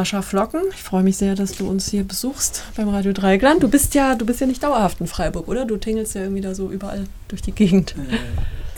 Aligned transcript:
Sascha 0.00 0.22
Flocken, 0.22 0.62
ich 0.72 0.82
freue 0.82 1.02
mich 1.02 1.18
sehr, 1.18 1.34
dass 1.34 1.52
du 1.52 1.68
uns 1.68 1.90
hier 1.90 2.04
besuchst 2.04 2.64
beim 2.74 2.88
Radio 2.88 3.12
Dreigland. 3.12 3.62
Du 3.62 3.68
bist 3.68 3.94
ja, 3.94 4.14
du 4.14 4.24
bist 4.24 4.40
ja 4.40 4.46
nicht 4.46 4.62
dauerhaft 4.62 4.98
in 5.02 5.06
Freiburg, 5.06 5.46
oder? 5.46 5.66
Du 5.66 5.76
tingelst 5.76 6.14
ja 6.14 6.22
irgendwie 6.22 6.40
da 6.40 6.54
so 6.54 6.70
überall 6.70 7.04
durch 7.28 7.42
die 7.42 7.52
Gegend. 7.52 7.94
Äh, 7.98 8.16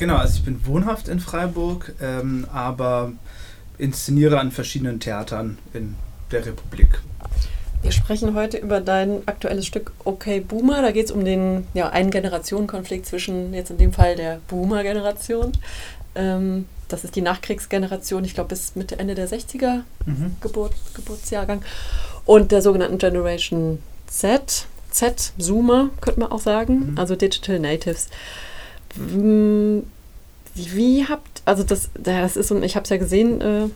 genau, 0.00 0.16
also 0.16 0.38
ich 0.38 0.44
bin 0.44 0.66
wohnhaft 0.66 1.06
in 1.06 1.20
Freiburg, 1.20 1.94
ähm, 2.02 2.44
aber 2.52 3.12
inszeniere 3.78 4.40
an 4.40 4.50
verschiedenen 4.50 4.98
Theatern 4.98 5.58
in 5.72 5.94
der 6.32 6.44
Republik. 6.44 7.00
Wir 7.82 7.92
sprechen 7.92 8.34
heute 8.34 8.56
über 8.56 8.80
dein 8.80 9.22
aktuelles 9.26 9.64
Stück 9.64 9.92
Okay 10.02 10.40
Boomer. 10.40 10.82
Da 10.82 10.90
geht 10.90 11.04
es 11.04 11.12
um 11.12 11.24
den 11.24 11.68
ja, 11.72 11.88
einen 11.90 12.10
Generationenkonflikt 12.10 13.06
zwischen 13.06 13.54
jetzt 13.54 13.70
in 13.70 13.78
dem 13.78 13.92
Fall 13.92 14.16
der 14.16 14.40
Boomer-Generation. 14.48 15.52
Ähm, 16.14 16.66
das 16.88 17.04
ist 17.04 17.16
die 17.16 17.22
Nachkriegsgeneration, 17.22 18.24
ich 18.24 18.34
glaube 18.34 18.48
bis 18.50 18.76
Mitte, 18.76 18.98
Ende 18.98 19.14
der 19.14 19.26
60er 19.28 19.82
Mhm. 20.04 20.36
Geburt, 20.42 20.74
Geburtsjahrgang. 20.94 21.62
Und 22.26 22.52
der 22.52 22.60
sogenannten 22.62 22.98
Generation 22.98 23.78
Z, 24.06 24.66
Z, 24.90 25.32
Zoomer, 25.38 25.88
könnte 26.02 26.20
man 26.20 26.30
auch 26.30 26.40
sagen, 26.40 26.90
Mhm. 26.92 26.98
also 26.98 27.16
Digital 27.16 27.58
Natives. 27.58 28.08
Hm, 28.96 29.84
Wie 30.54 31.06
habt, 31.08 31.40
also 31.46 31.62
das, 31.62 31.88
das 31.94 32.36
ist 32.36 32.48
so, 32.48 32.54
ein- 32.54 32.62
ich 32.62 32.76
habe 32.76 32.84
es 32.84 32.90
ja 32.90 32.98
gesehen 32.98 33.40
äh, 33.40 33.68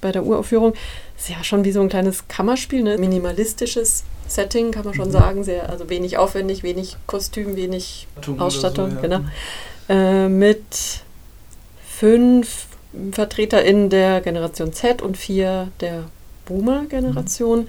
bei 0.00 0.12
der 0.12 0.24
Uraufführung, 0.24 0.72
ist 1.18 1.28
ja 1.28 1.44
schon 1.44 1.62
wie 1.66 1.72
so 1.72 1.82
ein 1.82 1.90
kleines 1.90 2.26
Kammerspiel, 2.26 2.82
ne? 2.82 2.96
minimalistisches 2.96 4.04
Setting, 4.28 4.70
kann 4.70 4.86
man 4.86 4.94
schon 4.94 5.08
Mhm. 5.08 5.12
sagen, 5.12 5.44
sehr, 5.44 5.68
also 5.68 5.90
wenig 5.90 6.16
aufwendig, 6.16 6.62
wenig 6.62 6.96
Kostüm, 7.06 7.54
wenig 7.54 8.06
Ausstattung 8.16 8.34
oder 8.36 8.44
Ausstattung, 8.46 8.90
so, 8.92 8.96
ja. 8.96 9.02
genau. 9.02 9.20
Äh, 9.90 10.28
mit 10.30 10.64
fünf 12.02 12.66
VertreterInnen 13.12 13.88
der 13.88 14.22
Generation 14.22 14.72
Z 14.72 15.02
und 15.02 15.16
vier 15.16 15.68
der 15.80 16.02
Boomer-Generation. 16.46 17.68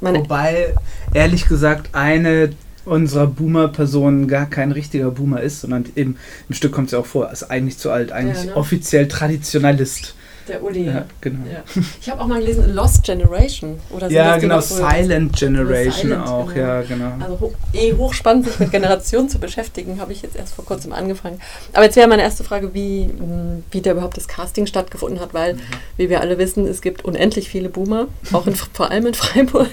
Meine. 0.00 0.20
Wobei, 0.20 0.74
ehrlich 1.12 1.46
gesagt, 1.46 1.90
eine 1.92 2.54
unserer 2.86 3.26
Boomer-Personen 3.26 4.26
gar 4.26 4.46
kein 4.46 4.72
richtiger 4.72 5.10
Boomer 5.10 5.42
ist, 5.42 5.60
sondern 5.60 5.84
im, 5.94 6.16
im 6.48 6.54
Stück 6.54 6.72
kommt 6.72 6.86
es 6.86 6.92
ja 6.92 7.00
auch 7.00 7.06
vor, 7.06 7.30
ist 7.30 7.44
eigentlich 7.44 7.76
zu 7.76 7.90
alt, 7.90 8.10
eigentlich 8.10 8.46
ne? 8.46 8.56
offiziell 8.56 9.06
Traditionalist. 9.06 10.14
Der 10.48 10.62
Uli. 10.62 10.86
Ja, 10.86 11.04
genau. 11.20 11.46
Ja. 11.50 11.62
Ich 12.00 12.10
habe 12.10 12.20
auch 12.20 12.26
mal 12.26 12.40
gelesen, 12.40 12.74
Lost 12.74 13.04
Generation. 13.04 13.78
Oder 13.90 14.10
Ja, 14.10 14.36
genau? 14.36 14.60
Silent 14.60 15.36
Generation 15.36 15.92
Silent, 15.92 16.26
auch, 16.26 16.52
genau. 16.52 16.66
ja, 16.66 16.82
genau. 16.82 17.12
Also 17.20 17.40
hoch, 17.40 17.52
eh 17.72 17.92
hochspannend, 17.94 18.46
sich 18.46 18.58
mit 18.58 18.70
Generationen 18.72 19.28
zu 19.28 19.38
beschäftigen, 19.38 20.00
habe 20.00 20.12
ich 20.12 20.22
jetzt 20.22 20.36
erst 20.36 20.54
vor 20.54 20.64
kurzem 20.64 20.92
angefangen. 20.92 21.40
Aber 21.72 21.84
jetzt 21.84 21.96
wäre 21.96 22.08
meine 22.08 22.22
erste 22.22 22.44
Frage, 22.44 22.74
wie, 22.74 23.06
mh, 23.06 23.62
wie 23.70 23.80
da 23.80 23.92
überhaupt 23.92 24.16
das 24.16 24.26
Casting 24.28 24.66
stattgefunden 24.66 25.20
hat, 25.20 25.32
weil, 25.34 25.56
wie 25.96 26.08
wir 26.10 26.20
alle 26.20 26.38
wissen, 26.38 26.66
es 26.66 26.82
gibt 26.82 27.04
unendlich 27.04 27.48
viele 27.48 27.68
Boomer, 27.68 28.08
auch 28.32 28.46
in, 28.46 28.54
vor 28.54 28.90
allem 28.90 29.06
in 29.06 29.14
Freiburg. 29.14 29.70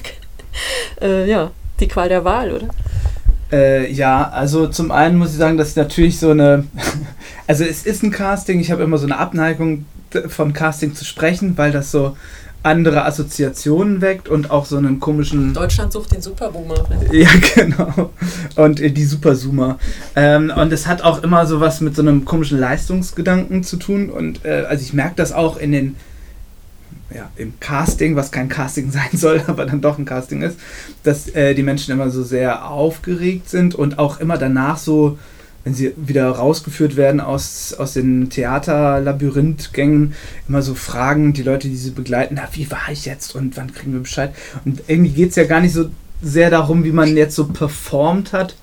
äh, 1.01 1.27
ja, 1.29 1.51
die 1.79 1.87
Qual 1.87 2.09
der 2.09 2.23
Wahl, 2.25 2.51
oder? 2.51 2.67
Äh, 3.51 3.91
ja, 3.91 4.29
also 4.29 4.67
zum 4.67 4.91
einen 4.91 5.17
muss 5.17 5.31
ich 5.31 5.37
sagen, 5.37 5.57
dass 5.57 5.75
natürlich 5.75 6.19
so 6.19 6.31
eine, 6.31 6.65
also 7.47 7.63
es 7.63 7.85
ist 7.85 8.03
ein 8.03 8.11
Casting, 8.11 8.59
ich 8.59 8.71
habe 8.71 8.83
immer 8.83 8.97
so 8.97 9.05
eine 9.05 9.17
Abneigung 9.17 9.85
von 10.27 10.53
Casting 10.53 10.95
zu 10.95 11.05
sprechen, 11.05 11.57
weil 11.57 11.71
das 11.71 11.91
so 11.91 12.15
andere 12.61 13.05
Assoziationen 13.05 14.01
weckt 14.01 14.27
und 14.27 14.51
auch 14.51 14.65
so 14.65 14.77
einen 14.77 14.99
komischen 14.99 15.53
Deutschland 15.53 15.93
sucht 15.93 16.11
den 16.11 16.21
Superboomer. 16.21 16.75
Ja, 17.11 17.29
genau. 17.55 18.11
Und 18.55 18.81
äh, 18.81 18.91
die 18.91 19.05
Superzoomer. 19.05 19.79
Ähm, 20.15 20.51
und 20.55 20.73
es 20.73 20.85
hat 20.85 21.01
auch 21.01 21.23
immer 21.23 21.45
so 21.45 21.61
was 21.61 21.79
mit 21.79 21.95
so 21.95 22.01
einem 22.01 22.25
komischen 22.25 22.59
Leistungsgedanken 22.59 23.63
zu 23.63 23.77
tun. 23.77 24.09
Und 24.09 24.45
äh, 24.45 24.65
also 24.67 24.83
ich 24.83 24.93
merke 24.93 25.15
das 25.15 25.31
auch 25.31 25.57
in 25.57 25.71
den, 25.71 25.95
ja, 27.13 27.29
im 27.37 27.59
Casting, 27.59 28.15
was 28.15 28.31
kein 28.31 28.49
Casting 28.49 28.91
sein 28.91 29.09
soll, 29.13 29.41
aber 29.47 29.65
dann 29.65 29.81
doch 29.81 29.97
ein 29.97 30.05
Casting 30.05 30.41
ist, 30.41 30.59
dass 31.03 31.29
äh, 31.29 31.53
die 31.55 31.63
Menschen 31.63 31.93
immer 31.93 32.09
so 32.09 32.23
sehr 32.23 32.69
aufgeregt 32.69 33.49
sind 33.49 33.75
und 33.75 33.99
auch 33.99 34.19
immer 34.19 34.37
danach 34.37 34.77
so, 34.77 35.17
wenn 35.63 35.73
sie 35.73 35.93
wieder 35.97 36.29
rausgeführt 36.29 36.95
werden 36.95 37.19
aus, 37.19 37.73
aus 37.73 37.93
den 37.93 38.29
Theaterlabyrinthgängen, 38.29 40.13
immer 40.47 40.61
so 40.61 40.73
fragen, 40.73 41.33
die 41.33 41.43
Leute, 41.43 41.67
die 41.67 41.75
sie 41.75 41.91
begleiten, 41.91 42.35
na, 42.37 42.47
wie 42.53 42.69
war 42.71 42.89
ich 42.91 43.05
jetzt 43.05 43.35
und 43.35 43.57
wann 43.57 43.73
kriegen 43.73 43.93
wir 43.93 43.99
Bescheid? 43.99 44.33
Und 44.65 44.83
irgendwie 44.87 45.11
geht 45.11 45.31
es 45.31 45.35
ja 45.35 45.43
gar 45.43 45.61
nicht 45.61 45.73
so 45.73 45.89
sehr 46.21 46.49
darum, 46.49 46.83
wie 46.83 46.91
man 46.91 47.15
jetzt 47.15 47.35
so 47.35 47.47
performt 47.47 48.33
hat, 48.33 48.55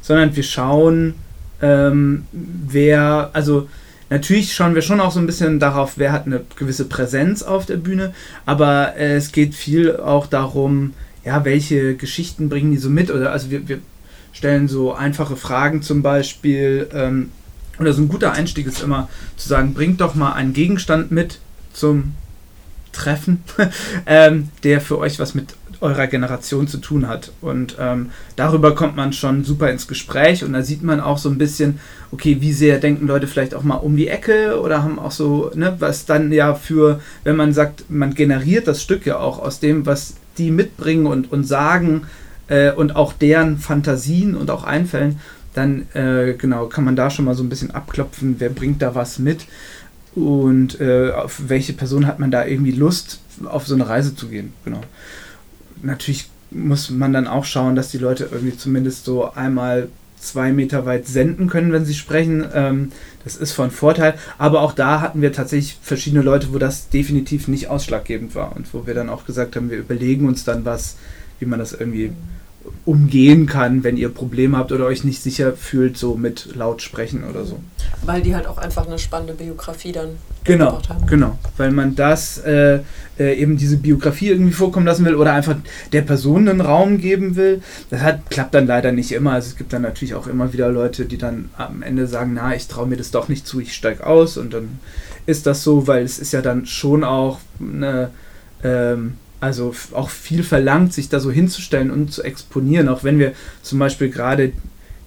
sondern 0.00 0.34
wir 0.34 0.42
schauen, 0.42 1.14
ähm, 1.62 2.26
wer, 2.32 3.30
also 3.32 3.68
natürlich 4.10 4.54
schauen 4.54 4.74
wir 4.74 4.82
schon 4.82 5.00
auch 5.00 5.12
so 5.12 5.20
ein 5.20 5.26
bisschen 5.26 5.58
darauf, 5.58 5.94
wer 5.96 6.12
hat 6.12 6.26
eine 6.26 6.42
gewisse 6.56 6.84
Präsenz 6.84 7.42
auf 7.42 7.64
der 7.64 7.76
Bühne, 7.76 8.12
aber 8.44 8.96
äh, 8.96 9.14
es 9.14 9.32
geht 9.32 9.54
viel 9.54 9.96
auch 9.96 10.26
darum, 10.26 10.92
ja, 11.24 11.44
welche 11.44 11.96
Geschichten 11.96 12.48
bringen 12.48 12.72
die 12.72 12.78
so 12.78 12.90
mit 12.90 13.10
oder 13.10 13.32
also 13.32 13.50
wir, 13.50 13.68
wir 13.68 13.78
stellen 14.32 14.68
so 14.68 14.92
einfache 14.92 15.36
Fragen 15.36 15.82
zum 15.82 16.02
Beispiel 16.02 16.88
ähm, 16.92 17.30
oder 17.78 17.92
so 17.92 18.02
ein 18.02 18.08
guter 18.08 18.32
Einstieg 18.32 18.66
ist 18.66 18.82
immer 18.82 19.08
zu 19.36 19.48
sagen, 19.48 19.74
bringt 19.74 20.00
doch 20.00 20.14
mal 20.14 20.32
einen 20.32 20.52
Gegenstand 20.52 21.10
mit 21.10 21.38
zum 21.72 22.14
Treffen, 22.92 23.42
ähm, 24.06 24.48
der 24.64 24.80
für 24.80 24.98
euch 24.98 25.18
was 25.18 25.34
mit 25.34 25.54
eurer 25.80 26.06
Generation 26.06 26.68
zu 26.68 26.78
tun 26.78 27.08
hat. 27.08 27.32
Und 27.40 27.76
ähm, 27.80 28.10
darüber 28.36 28.74
kommt 28.74 28.96
man 28.96 29.12
schon 29.12 29.44
super 29.44 29.70
ins 29.70 29.88
Gespräch 29.88 30.44
und 30.44 30.52
da 30.52 30.62
sieht 30.62 30.82
man 30.82 31.00
auch 31.00 31.18
so 31.18 31.28
ein 31.28 31.38
bisschen, 31.38 31.80
okay, 32.12 32.38
wie 32.40 32.52
sehr 32.52 32.78
denken 32.78 33.06
Leute 33.06 33.26
vielleicht 33.26 33.54
auch 33.54 33.62
mal 33.62 33.76
um 33.76 33.96
die 33.96 34.08
Ecke 34.08 34.60
oder 34.60 34.82
haben 34.82 34.98
auch 34.98 35.10
so, 35.10 35.50
ne, 35.54 35.76
was 35.78 36.06
dann 36.06 36.32
ja 36.32 36.54
für, 36.54 37.00
wenn 37.24 37.36
man 37.36 37.52
sagt, 37.52 37.84
man 37.90 38.14
generiert 38.14 38.66
das 38.66 38.82
Stück 38.82 39.06
ja 39.06 39.18
auch 39.18 39.38
aus 39.38 39.60
dem, 39.60 39.86
was 39.86 40.14
die 40.38 40.50
mitbringen 40.50 41.06
und, 41.06 41.32
und 41.32 41.44
sagen 41.44 42.02
äh, 42.48 42.72
und 42.72 42.96
auch 42.96 43.12
deren 43.12 43.58
Fantasien 43.58 44.36
und 44.36 44.50
auch 44.50 44.64
Einfällen, 44.64 45.20
dann 45.54 45.86
äh, 45.94 46.34
genau 46.34 46.66
kann 46.66 46.84
man 46.84 46.94
da 46.94 47.10
schon 47.10 47.24
mal 47.24 47.34
so 47.34 47.42
ein 47.42 47.48
bisschen 47.48 47.72
abklopfen, 47.72 48.36
wer 48.38 48.50
bringt 48.50 48.82
da 48.82 48.94
was 48.94 49.18
mit 49.18 49.46
und 50.14 50.80
äh, 50.80 51.12
auf 51.12 51.42
welche 51.48 51.72
Person 51.72 52.06
hat 52.06 52.18
man 52.18 52.30
da 52.30 52.44
irgendwie 52.44 52.72
Lust, 52.72 53.20
auf 53.44 53.66
so 53.66 53.74
eine 53.74 53.88
Reise 53.88 54.14
zu 54.14 54.28
gehen. 54.28 54.52
Genau. 54.64 54.80
Natürlich 55.82 56.28
muss 56.50 56.90
man 56.90 57.12
dann 57.12 57.26
auch 57.26 57.44
schauen, 57.44 57.76
dass 57.76 57.90
die 57.90 57.98
Leute 57.98 58.28
irgendwie 58.30 58.56
zumindest 58.56 59.04
so 59.04 59.32
einmal 59.32 59.88
zwei 60.18 60.52
Meter 60.52 60.84
weit 60.84 61.06
senden 61.06 61.48
können, 61.48 61.72
wenn 61.72 61.84
sie 61.84 61.94
sprechen. 61.94 62.44
Ähm, 62.54 62.92
das 63.24 63.36
ist 63.36 63.52
von 63.52 63.70
Vorteil. 63.70 64.14
Aber 64.38 64.60
auch 64.62 64.72
da 64.72 65.00
hatten 65.00 65.22
wir 65.22 65.32
tatsächlich 65.32 65.78
verschiedene 65.80 66.22
Leute, 66.22 66.52
wo 66.52 66.58
das 66.58 66.88
definitiv 66.88 67.48
nicht 67.48 67.68
ausschlaggebend 67.68 68.34
war 68.34 68.54
und 68.54 68.72
wo 68.74 68.86
wir 68.86 68.94
dann 68.94 69.08
auch 69.08 69.24
gesagt 69.26 69.56
haben, 69.56 69.70
wir 69.70 69.78
überlegen 69.78 70.26
uns 70.28 70.44
dann 70.44 70.64
was, 70.64 70.96
wie 71.38 71.46
man 71.46 71.58
das 71.58 71.72
irgendwie 71.72 72.12
umgehen 72.84 73.46
kann, 73.46 73.84
wenn 73.84 73.96
ihr 73.96 74.08
Probleme 74.08 74.56
habt 74.56 74.72
oder 74.72 74.86
euch 74.86 75.04
nicht 75.04 75.22
sicher 75.22 75.52
fühlt, 75.52 75.96
so 75.96 76.14
mit 76.14 76.54
laut 76.54 76.82
sprechen 76.82 77.24
oder 77.24 77.44
so. 77.44 77.58
Weil 78.04 78.22
die 78.22 78.34
halt 78.34 78.46
auch 78.46 78.58
einfach 78.58 78.86
eine 78.86 78.98
spannende 78.98 79.34
Biografie 79.34 79.92
dann 79.92 80.10
Genau, 80.44 80.80
haben. 80.88 81.06
genau. 81.06 81.38
Weil 81.58 81.70
man 81.70 81.94
das 81.94 82.38
äh, 82.38 82.80
äh, 83.18 83.34
eben 83.34 83.56
diese 83.58 83.76
Biografie 83.76 84.28
irgendwie 84.28 84.52
vorkommen 84.52 84.86
lassen 84.86 85.04
will 85.04 85.14
oder 85.14 85.34
einfach 85.34 85.56
der 85.92 86.02
Person 86.02 86.48
einen 86.48 86.62
Raum 86.62 86.98
geben 86.98 87.36
will. 87.36 87.62
Das 87.90 88.00
hat, 88.00 88.30
klappt 88.30 88.54
dann 88.54 88.66
leider 88.66 88.92
nicht 88.92 89.12
immer. 89.12 89.32
Also 89.32 89.48
es 89.50 89.56
gibt 89.56 89.72
dann 89.72 89.82
natürlich 89.82 90.14
auch 90.14 90.26
immer 90.26 90.52
wieder 90.52 90.68
Leute, 90.70 91.04
die 91.04 91.18
dann 91.18 91.50
am 91.56 91.82
Ende 91.82 92.06
sagen, 92.06 92.32
na, 92.34 92.54
ich 92.54 92.68
traue 92.68 92.86
mir 92.86 92.96
das 92.96 93.10
doch 93.10 93.28
nicht 93.28 93.46
zu, 93.46 93.60
ich 93.60 93.74
steige 93.74 94.06
aus 94.06 94.38
und 94.38 94.54
dann 94.54 94.78
ist 95.26 95.46
das 95.46 95.62
so, 95.62 95.86
weil 95.86 96.04
es 96.04 96.18
ist 96.18 96.32
ja 96.32 96.40
dann 96.40 96.64
schon 96.66 97.04
auch 97.04 97.38
eine, 97.60 98.10
ähm, 98.64 99.14
also 99.40 99.74
auch 99.92 100.10
viel 100.10 100.42
verlangt, 100.42 100.92
sich 100.92 101.08
da 101.08 101.20
so 101.20 101.30
hinzustellen 101.30 101.90
und 101.90 102.12
zu 102.12 102.22
exponieren, 102.22 102.88
auch 102.88 103.04
wenn 103.04 103.18
wir 103.18 103.32
zum 103.62 103.78
Beispiel 103.78 104.10
gerade 104.10 104.52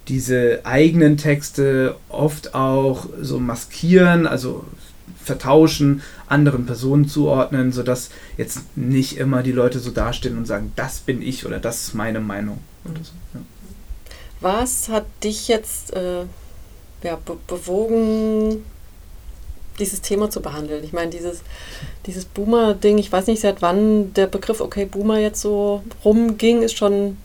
diese 0.08 0.60
eigenen 0.64 1.16
Texte 1.16 1.96
oft 2.08 2.54
auch 2.54 3.06
so 3.20 3.38
maskieren, 3.38 4.26
also 4.26 4.64
vertauschen, 5.22 6.02
anderen 6.26 6.66
Personen 6.66 7.08
zuordnen, 7.08 7.72
sodass 7.72 8.10
jetzt 8.36 8.76
nicht 8.76 9.16
immer 9.16 9.42
die 9.42 9.52
Leute 9.52 9.78
so 9.78 9.90
dastehen 9.90 10.36
und 10.36 10.46
sagen, 10.46 10.72
das 10.76 10.98
bin 10.98 11.22
ich 11.22 11.46
oder 11.46 11.58
das 11.58 11.88
ist 11.88 11.94
meine 11.94 12.20
Meinung. 12.20 12.58
So. 12.84 13.12
Ja. 13.32 13.40
Was 14.40 14.88
hat 14.90 15.06
dich 15.22 15.48
jetzt 15.48 15.94
äh, 15.94 16.24
ja, 17.02 17.16
be 17.16 17.36
bewogen, 17.46 18.64
dieses 19.78 20.00
Thema 20.00 20.30
zu 20.30 20.40
behandeln? 20.40 20.84
Ich 20.84 20.92
meine, 20.92 21.10
dieses, 21.10 21.38
dieses 22.06 22.24
Boomer-Ding, 22.24 22.98
ich 22.98 23.10
weiß 23.10 23.26
nicht, 23.26 23.40
seit 23.40 23.62
wann 23.62 24.12
der 24.14 24.26
Begriff 24.26 24.60
Okay 24.60 24.84
Boomer 24.84 25.18
jetzt 25.18 25.40
so 25.40 25.82
rumging, 26.04 26.62
ist 26.62 26.76
schon 26.76 27.16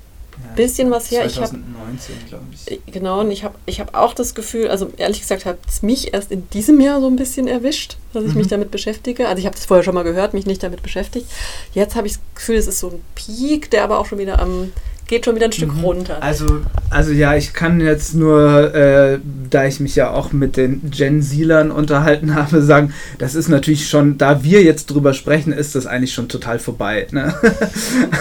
bisschen 0.56 0.90
was 0.90 1.12
her. 1.12 1.28
2019, 1.28 2.16
glaube 2.30 2.46
ich. 2.54 2.72
Hab, 2.72 2.94
genau, 2.94 3.20
und 3.20 3.30
ich 3.32 3.44
habe 3.44 3.56
ich 3.66 3.82
hab 3.82 3.94
auch 3.94 4.14
das 4.14 4.36
Gefühl, 4.36 4.70
also 4.70 4.90
ehrlich 4.96 5.20
gesagt 5.20 5.44
hat 5.46 5.58
es 5.68 5.82
mich 5.82 6.14
erst 6.14 6.32
in 6.32 6.50
diesem 6.52 6.80
Jahr 6.80 7.02
so 7.02 7.08
ein 7.08 7.18
bisschen 7.18 7.48
erwischt, 7.48 7.98
dass 8.14 8.24
ich 8.24 8.32
Mhm. 8.34 8.38
mich 8.38 8.48
damit 8.48 8.72
beschäftige. 8.72 9.28
Also 9.28 9.40
ich 9.40 9.46
habe 9.46 9.56
das 9.58 9.66
vorher 9.66 9.84
schon 9.84 9.96
mal 9.96 10.04
gehört, 10.06 10.34
mich 10.34 10.46
nicht 10.46 10.64
damit 10.64 10.82
beschäftigt. 10.82 11.26
Jetzt 11.74 11.96
habe 11.96 12.08
ich 12.08 12.14
das 12.14 12.22
Gefühl, 12.36 12.56
es 12.56 12.68
ist 12.68 12.80
so 12.80 12.88
ein 12.88 13.04
Peak, 13.16 13.70
der 13.72 13.84
aber 13.84 14.00
auch 14.00 14.06
schon 14.06 14.18
wieder 14.18 14.40
am, 14.40 14.72
geht 15.10 15.26
schon 15.26 15.36
wieder 15.36 15.46
ein 15.46 15.52
Stück 15.52 15.76
Mhm. 15.76 15.84
runter. 15.84 16.22
Also, 16.22 16.46
also 16.92 17.12
ja, 17.12 17.36
ich 17.36 17.54
kann 17.54 17.82
jetzt 17.82 18.14
nur, 18.14 18.76
äh, 18.76 19.18
da 19.50 19.66
ich 19.66 19.80
mich 19.80 19.96
ja 19.96 20.12
auch 20.12 20.32
mit 20.32 20.56
den 20.56 20.92
Gen 20.92 21.24
Zlern 21.24 21.72
unterhalten 21.72 22.36
habe, 22.36 22.62
sagen, 22.62 22.94
das 23.18 23.34
ist 23.34 23.50
natürlich 23.50 23.90
schon, 23.90 24.20
da 24.20 24.44
wir 24.44 24.62
jetzt 24.62 24.86
drüber 24.86 25.16
sprechen, 25.16 25.52
ist 25.52 25.74
das 25.74 25.88
eigentlich 25.88 26.14
schon 26.14 26.30
total 26.30 26.60
vorbei. 26.60 27.08
Ne? 27.12 27.34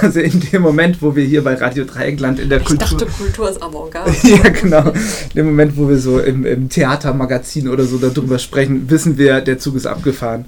Also 0.01 0.21
in 0.21 0.41
dem 0.41 0.63
Moment, 0.63 1.03
wo 1.03 1.15
wir 1.15 1.25
hier 1.25 1.45
bei 1.45 1.55
Radio 1.55 1.85
Dreieckland 1.85 2.39
in 2.39 2.49
der 2.49 2.61
ich 2.61 2.65
Kultur... 2.65 2.99
dachte, 2.99 3.07
Kultur 3.07 3.51
ist 3.51 3.63
Avantgarde. 3.63 4.13
ja, 4.23 4.49
genau. 4.49 4.89
In 4.91 5.35
dem 5.37 5.47
Moment, 5.47 5.77
wo 5.77 5.89
wir 5.89 5.99
so 5.99 6.21
im, 6.21 6.47
im 6.47 6.69
Theatermagazin 6.69 7.69
oder 7.69 7.85
so 7.85 7.99
darüber 7.99 8.39
sprechen, 8.39 8.89
wissen 8.89 9.19
wir, 9.19 9.41
der 9.43 9.59
Zug 9.59 9.77
ist 9.77 9.87
abgefahren. 9.87 10.47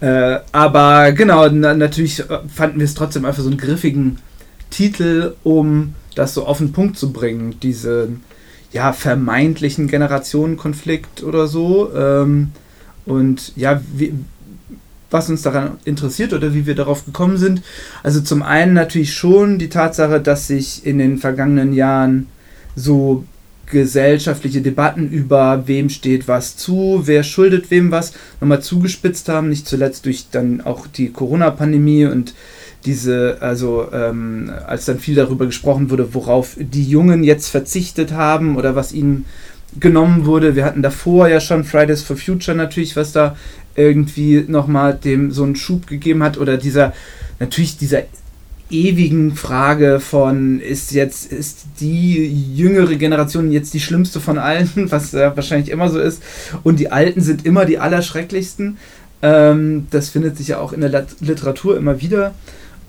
Äh, 0.00 0.38
aber 0.52 1.12
genau, 1.12 1.48
na, 1.48 1.74
natürlich 1.74 2.22
fanden 2.54 2.78
wir 2.78 2.84
es 2.84 2.94
trotzdem 2.94 3.24
einfach 3.24 3.42
so 3.42 3.48
einen 3.48 3.58
griffigen 3.58 4.18
Titel, 4.74 5.34
um 5.44 5.94
das 6.14 6.34
so 6.34 6.46
auf 6.46 6.58
den 6.58 6.72
Punkt 6.72 6.98
zu 6.98 7.12
bringen, 7.12 7.58
diesen 7.60 8.22
ja, 8.72 8.92
vermeintlichen 8.92 9.86
Generationenkonflikt 9.86 11.22
oder 11.22 11.46
so. 11.46 11.92
Ähm, 11.94 12.50
und 13.06 13.52
ja, 13.56 13.80
wie, 13.94 14.12
was 15.10 15.30
uns 15.30 15.42
daran 15.42 15.78
interessiert 15.84 16.32
oder 16.32 16.54
wie 16.54 16.66
wir 16.66 16.74
darauf 16.74 17.04
gekommen 17.04 17.36
sind. 17.36 17.62
Also 18.02 18.20
zum 18.20 18.42
einen 18.42 18.72
natürlich 18.72 19.14
schon 19.14 19.60
die 19.60 19.68
Tatsache, 19.68 20.20
dass 20.20 20.48
sich 20.48 20.84
in 20.84 20.98
den 20.98 21.18
vergangenen 21.18 21.72
Jahren 21.72 22.26
so 22.74 23.24
gesellschaftliche 23.66 24.60
Debatten 24.60 25.08
über 25.08 25.66
wem 25.66 25.88
steht 25.88 26.26
was 26.26 26.56
zu, 26.56 27.02
wer 27.04 27.22
schuldet 27.22 27.70
wem 27.70 27.90
was, 27.92 28.12
nochmal 28.40 28.60
zugespitzt 28.60 29.28
haben, 29.28 29.48
nicht 29.48 29.68
zuletzt 29.68 30.04
durch 30.04 30.26
dann 30.30 30.60
auch 30.60 30.86
die 30.86 31.10
Corona-Pandemie 31.10 32.06
und 32.06 32.34
diese, 32.84 33.38
also 33.40 33.88
ähm, 33.92 34.50
als 34.66 34.84
dann 34.84 34.98
viel 34.98 35.14
darüber 35.14 35.46
gesprochen 35.46 35.90
wurde, 35.90 36.14
worauf 36.14 36.56
die 36.58 36.84
Jungen 36.84 37.24
jetzt 37.24 37.48
verzichtet 37.48 38.12
haben 38.12 38.56
oder 38.56 38.76
was 38.76 38.92
ihnen 38.92 39.24
genommen 39.80 40.26
wurde. 40.26 40.54
Wir 40.56 40.64
hatten 40.64 40.82
davor 40.82 41.28
ja 41.28 41.40
schon 41.40 41.64
Fridays 41.64 42.02
for 42.02 42.16
Future 42.16 42.56
natürlich, 42.56 42.96
was 42.96 43.12
da 43.12 43.36
irgendwie 43.74 44.44
nochmal 44.46 44.94
dem 44.94 45.30
so 45.30 45.42
einen 45.42 45.56
Schub 45.56 45.86
gegeben 45.86 46.22
hat 46.22 46.38
oder 46.38 46.56
dieser, 46.56 46.92
natürlich 47.40 47.76
dieser 47.76 48.02
ewigen 48.70 49.36
Frage 49.36 50.00
von 50.00 50.58
ist 50.60 50.92
jetzt 50.92 51.30
ist 51.30 51.66
die 51.80 52.54
jüngere 52.54 52.96
Generation 52.96 53.52
jetzt 53.52 53.74
die 53.74 53.80
schlimmste 53.80 54.20
von 54.20 54.38
allen, 54.38 54.70
was 54.90 55.12
ja 55.12 55.34
wahrscheinlich 55.36 55.70
immer 55.70 55.88
so 55.88 56.00
ist 56.00 56.22
und 56.62 56.80
die 56.80 56.90
alten 56.90 57.20
sind 57.20 57.44
immer 57.46 57.64
die 57.66 57.78
allerschrecklichsten. 57.78 58.78
Ähm, 59.22 59.86
das 59.90 60.08
findet 60.08 60.36
sich 60.36 60.48
ja 60.48 60.58
auch 60.58 60.72
in 60.72 60.80
der 60.80 61.06
Literatur 61.20 61.76
immer 61.76 62.00
wieder. 62.00 62.34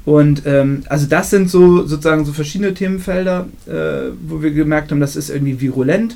Und 0.05 0.43
ähm, 0.45 0.83
also 0.87 1.07
das 1.07 1.31
sind 1.31 1.49
so 1.49 1.85
sozusagen 1.85 2.25
so 2.25 2.31
verschiedene 2.31 2.73
Themenfelder, 2.73 3.47
äh, 3.67 4.11
wo 4.27 4.41
wir 4.41 4.51
gemerkt 4.51 4.91
haben, 4.91 4.99
das 4.99 5.15
ist 5.15 5.29
irgendwie 5.29 5.59
virulent. 5.59 6.15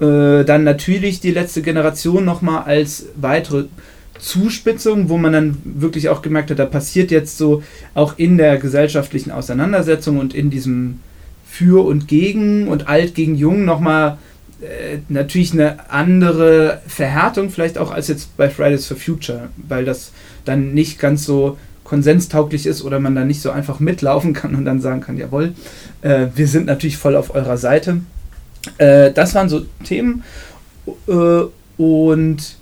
Äh, 0.00 0.44
dann 0.44 0.64
natürlich 0.64 1.20
die 1.20 1.30
letzte 1.30 1.62
Generation 1.62 2.24
nochmal 2.24 2.64
als 2.64 3.06
weitere 3.16 3.64
Zuspitzung, 4.18 5.08
wo 5.08 5.16
man 5.16 5.32
dann 5.32 5.56
wirklich 5.64 6.08
auch 6.10 6.20
gemerkt 6.20 6.50
hat, 6.50 6.58
da 6.58 6.66
passiert 6.66 7.10
jetzt 7.10 7.38
so 7.38 7.62
auch 7.94 8.18
in 8.18 8.36
der 8.36 8.58
gesellschaftlichen 8.58 9.30
Auseinandersetzung 9.30 10.18
und 10.18 10.34
in 10.34 10.50
diesem 10.50 11.00
Für 11.48 11.86
und 11.86 12.08
Gegen 12.08 12.68
und 12.68 12.88
Alt 12.88 13.14
gegen 13.14 13.34
Jung 13.34 13.64
nochmal 13.64 14.18
äh, 14.60 14.98
natürlich 15.08 15.52
eine 15.52 15.90
andere 15.90 16.80
Verhärtung 16.86 17.50
vielleicht 17.50 17.78
auch 17.78 17.90
als 17.90 18.08
jetzt 18.08 18.36
bei 18.36 18.50
Fridays 18.50 18.86
for 18.86 18.96
Future, 18.96 19.48
weil 19.68 19.84
das 19.84 20.12
dann 20.44 20.74
nicht 20.74 20.98
ganz 20.98 21.24
so 21.24 21.56
konsenstauglich 21.86 22.66
ist 22.66 22.82
oder 22.82 22.98
man 22.98 23.14
da 23.14 23.24
nicht 23.24 23.40
so 23.40 23.50
einfach 23.50 23.78
mitlaufen 23.78 24.32
kann 24.32 24.54
und 24.56 24.64
dann 24.64 24.80
sagen 24.80 25.00
kann, 25.00 25.16
jawohl, 25.16 25.54
äh, 26.02 26.26
wir 26.34 26.48
sind 26.48 26.66
natürlich 26.66 26.96
voll 26.96 27.14
auf 27.14 27.34
eurer 27.34 27.56
Seite. 27.56 27.98
Äh, 28.78 29.12
das 29.12 29.34
waren 29.36 29.48
so 29.48 29.64
Themen 29.84 30.24
äh, 31.06 31.42
und 31.80 32.56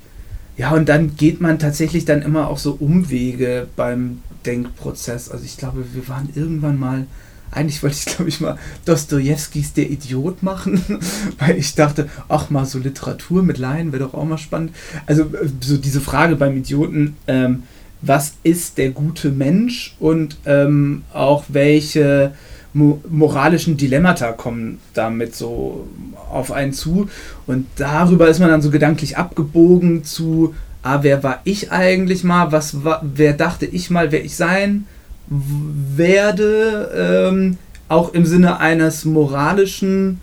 ja, 0.57 0.71
und 0.73 0.89
dann 0.89 1.17
geht 1.17 1.41
man 1.41 1.59
tatsächlich 1.59 2.05
dann 2.05 2.23
immer 2.23 2.49
auch 2.49 2.59
so 2.59 2.77
Umwege 2.79 3.67
beim 3.77 4.21
Denkprozess. 4.45 5.31
Also 5.31 5.45
ich 5.45 5.57
glaube, 5.57 5.85
wir 5.95 6.07
waren 6.09 6.29
irgendwann 6.35 6.79
mal, 6.79 7.07
eigentlich 7.51 7.83
wollte 7.83 7.97
ich 7.97 8.05
glaube 8.05 8.29
ich 8.29 8.41
mal 8.41 8.59
Dostojewskis 8.85 9.73
Der 9.73 9.91
Idiot 9.91 10.43
machen, 10.43 10.83
weil 11.39 11.57
ich 11.57 11.75
dachte, 11.75 12.11
ach 12.29 12.51
mal 12.51 12.67
so 12.67 12.79
Literatur 12.79 13.43
mit 13.43 13.57
Laien 13.57 13.91
wäre 13.91 14.05
doch 14.05 14.15
auch 14.15 14.27
mal 14.27 14.37
spannend. 14.37 14.73
Also 15.07 15.23
äh, 15.23 15.49
so 15.63 15.79
diese 15.79 16.03
Frage 16.03 16.37
beim 16.37 16.59
Idioten, 16.59 17.17
ähm, 17.27 17.63
was 18.07 18.35
ist 18.43 18.79
der 18.79 18.91
gute 18.91 19.31
Mensch 19.31 19.97
und 19.99 20.37
ähm, 20.47 21.03
auch 21.13 21.45
welche 21.49 22.33
mo 22.73 23.01
moralischen 23.09 23.77
Dilemmata 23.77 24.33
kommen 24.33 24.79
damit 24.95 25.35
so 25.35 25.89
auf 26.31 26.53
einen 26.53 26.73
zu. 26.73 27.09
Und 27.47 27.67
darüber 27.77 28.29
ist 28.29 28.41
man 28.41 28.51
dann 28.51 28.63
so 28.63 28.71
gedanklich 28.71 29.17
abgebogen 29.17 30.05
zu, 30.05 30.55
ah, 30.83 30.99
wer 31.03 31.23
war 31.23 31.41
ich 31.45 31.73
eigentlich 31.73 32.25
mal? 32.25 32.53
Was 32.53 32.85
war, 32.85 33.03
wer 33.03 33.33
dachte 33.33 33.67
ich 33.67 33.91
mal, 33.91 34.13
wer 34.13 34.25
ich 34.25 34.37
sein 34.37 34.87
werde? 35.29 37.31
Ähm, 37.31 37.59
auch 37.89 38.13
im 38.13 38.27
Sinne 38.27 38.61
eines 38.61 39.05
moralischen 39.05 40.21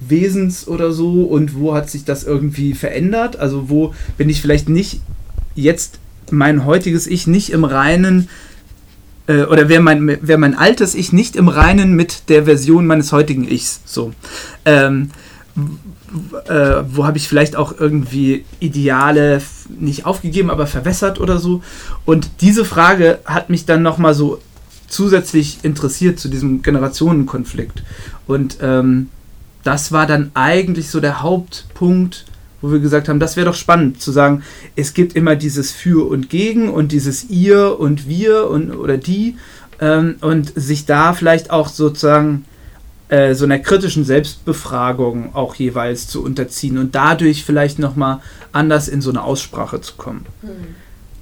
Wesens 0.00 0.66
oder 0.66 0.92
so 0.92 1.24
und 1.24 1.54
wo 1.54 1.74
hat 1.74 1.88
sich 1.88 2.04
das 2.04 2.24
irgendwie 2.24 2.74
verändert? 2.74 3.36
Also 3.36 3.70
wo 3.70 3.94
bin 4.18 4.28
ich 4.28 4.40
vielleicht 4.40 4.68
nicht 4.68 5.00
jetzt 5.54 6.00
mein 6.34 6.64
heutiges 6.64 7.06
Ich 7.06 7.26
nicht 7.26 7.50
im 7.50 7.64
Reinen 7.64 8.28
äh, 9.26 9.44
oder 9.44 9.68
wäre 9.68 9.82
mein, 9.82 10.18
wär 10.20 10.38
mein 10.38 10.56
altes 10.56 10.94
Ich 10.94 11.12
nicht 11.12 11.36
im 11.36 11.48
Reinen 11.48 11.94
mit 11.94 12.28
der 12.28 12.44
Version 12.44 12.86
meines 12.86 13.12
heutigen 13.12 13.48
Ichs. 13.48 13.80
So. 13.84 14.12
Ähm, 14.64 15.10
äh, 16.48 16.82
wo 16.88 17.06
habe 17.06 17.16
ich 17.16 17.28
vielleicht 17.28 17.56
auch 17.56 17.78
irgendwie 17.78 18.44
Ideale 18.60 19.40
nicht 19.68 20.06
aufgegeben, 20.06 20.50
aber 20.50 20.66
verwässert 20.66 21.20
oder 21.20 21.38
so. 21.38 21.62
Und 22.04 22.30
diese 22.40 22.64
Frage 22.64 23.20
hat 23.24 23.50
mich 23.50 23.66
dann 23.66 23.82
nochmal 23.82 24.14
so 24.14 24.40
zusätzlich 24.88 25.58
interessiert 25.62 26.18
zu 26.18 26.28
diesem 26.28 26.62
Generationenkonflikt. 26.62 27.82
Und 28.26 28.58
ähm, 28.60 29.08
das 29.62 29.92
war 29.92 30.06
dann 30.06 30.30
eigentlich 30.34 30.90
so 30.90 31.00
der 31.00 31.22
Hauptpunkt, 31.22 32.26
wo 32.64 32.72
wir 32.72 32.80
gesagt 32.80 33.10
haben, 33.10 33.20
das 33.20 33.36
wäre 33.36 33.46
doch 33.46 33.54
spannend 33.54 34.00
zu 34.00 34.10
sagen, 34.10 34.42
es 34.74 34.94
gibt 34.94 35.14
immer 35.14 35.36
dieses 35.36 35.70
Für 35.70 36.08
und 36.08 36.30
Gegen 36.30 36.70
und 36.70 36.92
dieses 36.92 37.28
Ihr 37.28 37.78
und 37.78 38.08
Wir 38.08 38.48
und 38.48 38.72
oder 38.72 38.96
die 38.96 39.36
ähm, 39.80 40.16
und 40.22 40.52
sich 40.56 40.86
da 40.86 41.12
vielleicht 41.12 41.50
auch 41.50 41.68
sozusagen 41.68 42.46
äh, 43.08 43.34
so 43.34 43.44
einer 43.44 43.58
kritischen 43.58 44.06
Selbstbefragung 44.06 45.34
auch 45.34 45.54
jeweils 45.56 46.08
zu 46.08 46.24
unterziehen 46.24 46.78
und 46.78 46.94
dadurch 46.94 47.44
vielleicht 47.44 47.78
nochmal 47.78 48.20
anders 48.52 48.88
in 48.88 49.02
so 49.02 49.10
eine 49.10 49.22
Aussprache 49.22 49.82
zu 49.82 49.96
kommen. 49.96 50.24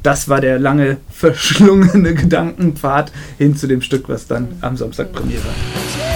Das 0.04 0.28
war 0.28 0.40
der 0.40 0.61
lange 0.61 0.99
verschlungene 1.11 2.14
Gedankenpfad 2.14 3.11
hin 3.37 3.56
zu 3.56 3.66
dem 3.66 3.82
Stück, 3.82 4.08
was 4.08 4.28
dann 4.28 4.56
am 4.61 4.76
Samstag 4.76 5.12
Premiere 5.12 5.42
war. 5.44 6.12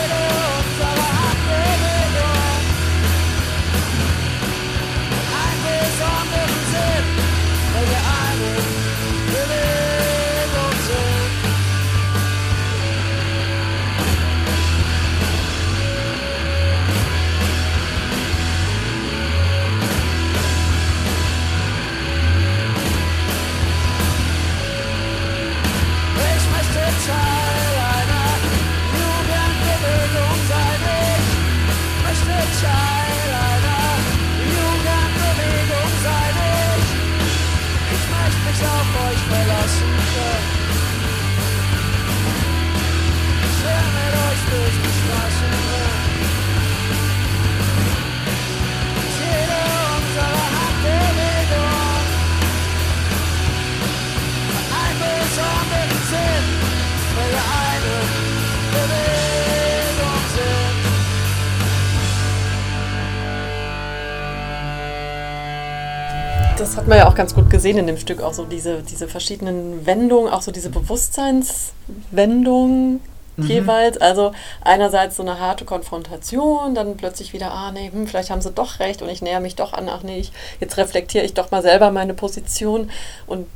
Ganz 67.17 67.35
gut 67.35 67.51
gesehen 67.51 67.79
in 67.79 67.87
dem 67.87 67.99
Stück, 67.99 68.21
auch 68.23 68.35
so 68.35 68.45
diese, 68.45 68.83
diese 68.83 69.09
verschiedenen 69.09 69.87
Wendungen, 69.87 70.33
auch 70.33 70.43
so 70.43 70.53
diese 70.53 70.71
Bewusstseinswendungen 70.71 73.01
mhm. 73.37 73.47
jeweils. 73.47 73.99
Also 73.99 74.33
einerseits 74.63 75.17
so 75.17 75.23
eine 75.23 75.41
harte 75.41 75.65
Konfrontation, 75.65 76.75
dann 76.75 76.97
plötzlich 76.97 77.33
wieder, 77.33 77.51
ah 77.51 77.73
nee, 77.73 77.91
hm, 77.91 78.07
vielleicht 78.07 78.31
haben 78.31 78.41
sie 78.41 78.53
doch 78.53 78.79
recht 78.79 79.03
und 79.03 79.09
ich 79.09 79.23
näher 79.23 79.41
mich 79.41 79.57
doch 79.57 79.73
an, 79.73 79.89
ach 79.89 80.03
nee, 80.03 80.19
ich, 80.19 80.33
jetzt 80.61 80.77
reflektiere 80.77 81.25
ich 81.25 81.35
doch 81.35 81.51
mal 81.51 81.63
selber 81.63 81.91
meine 81.91 82.15
Position 82.15 82.91
und 83.27 83.47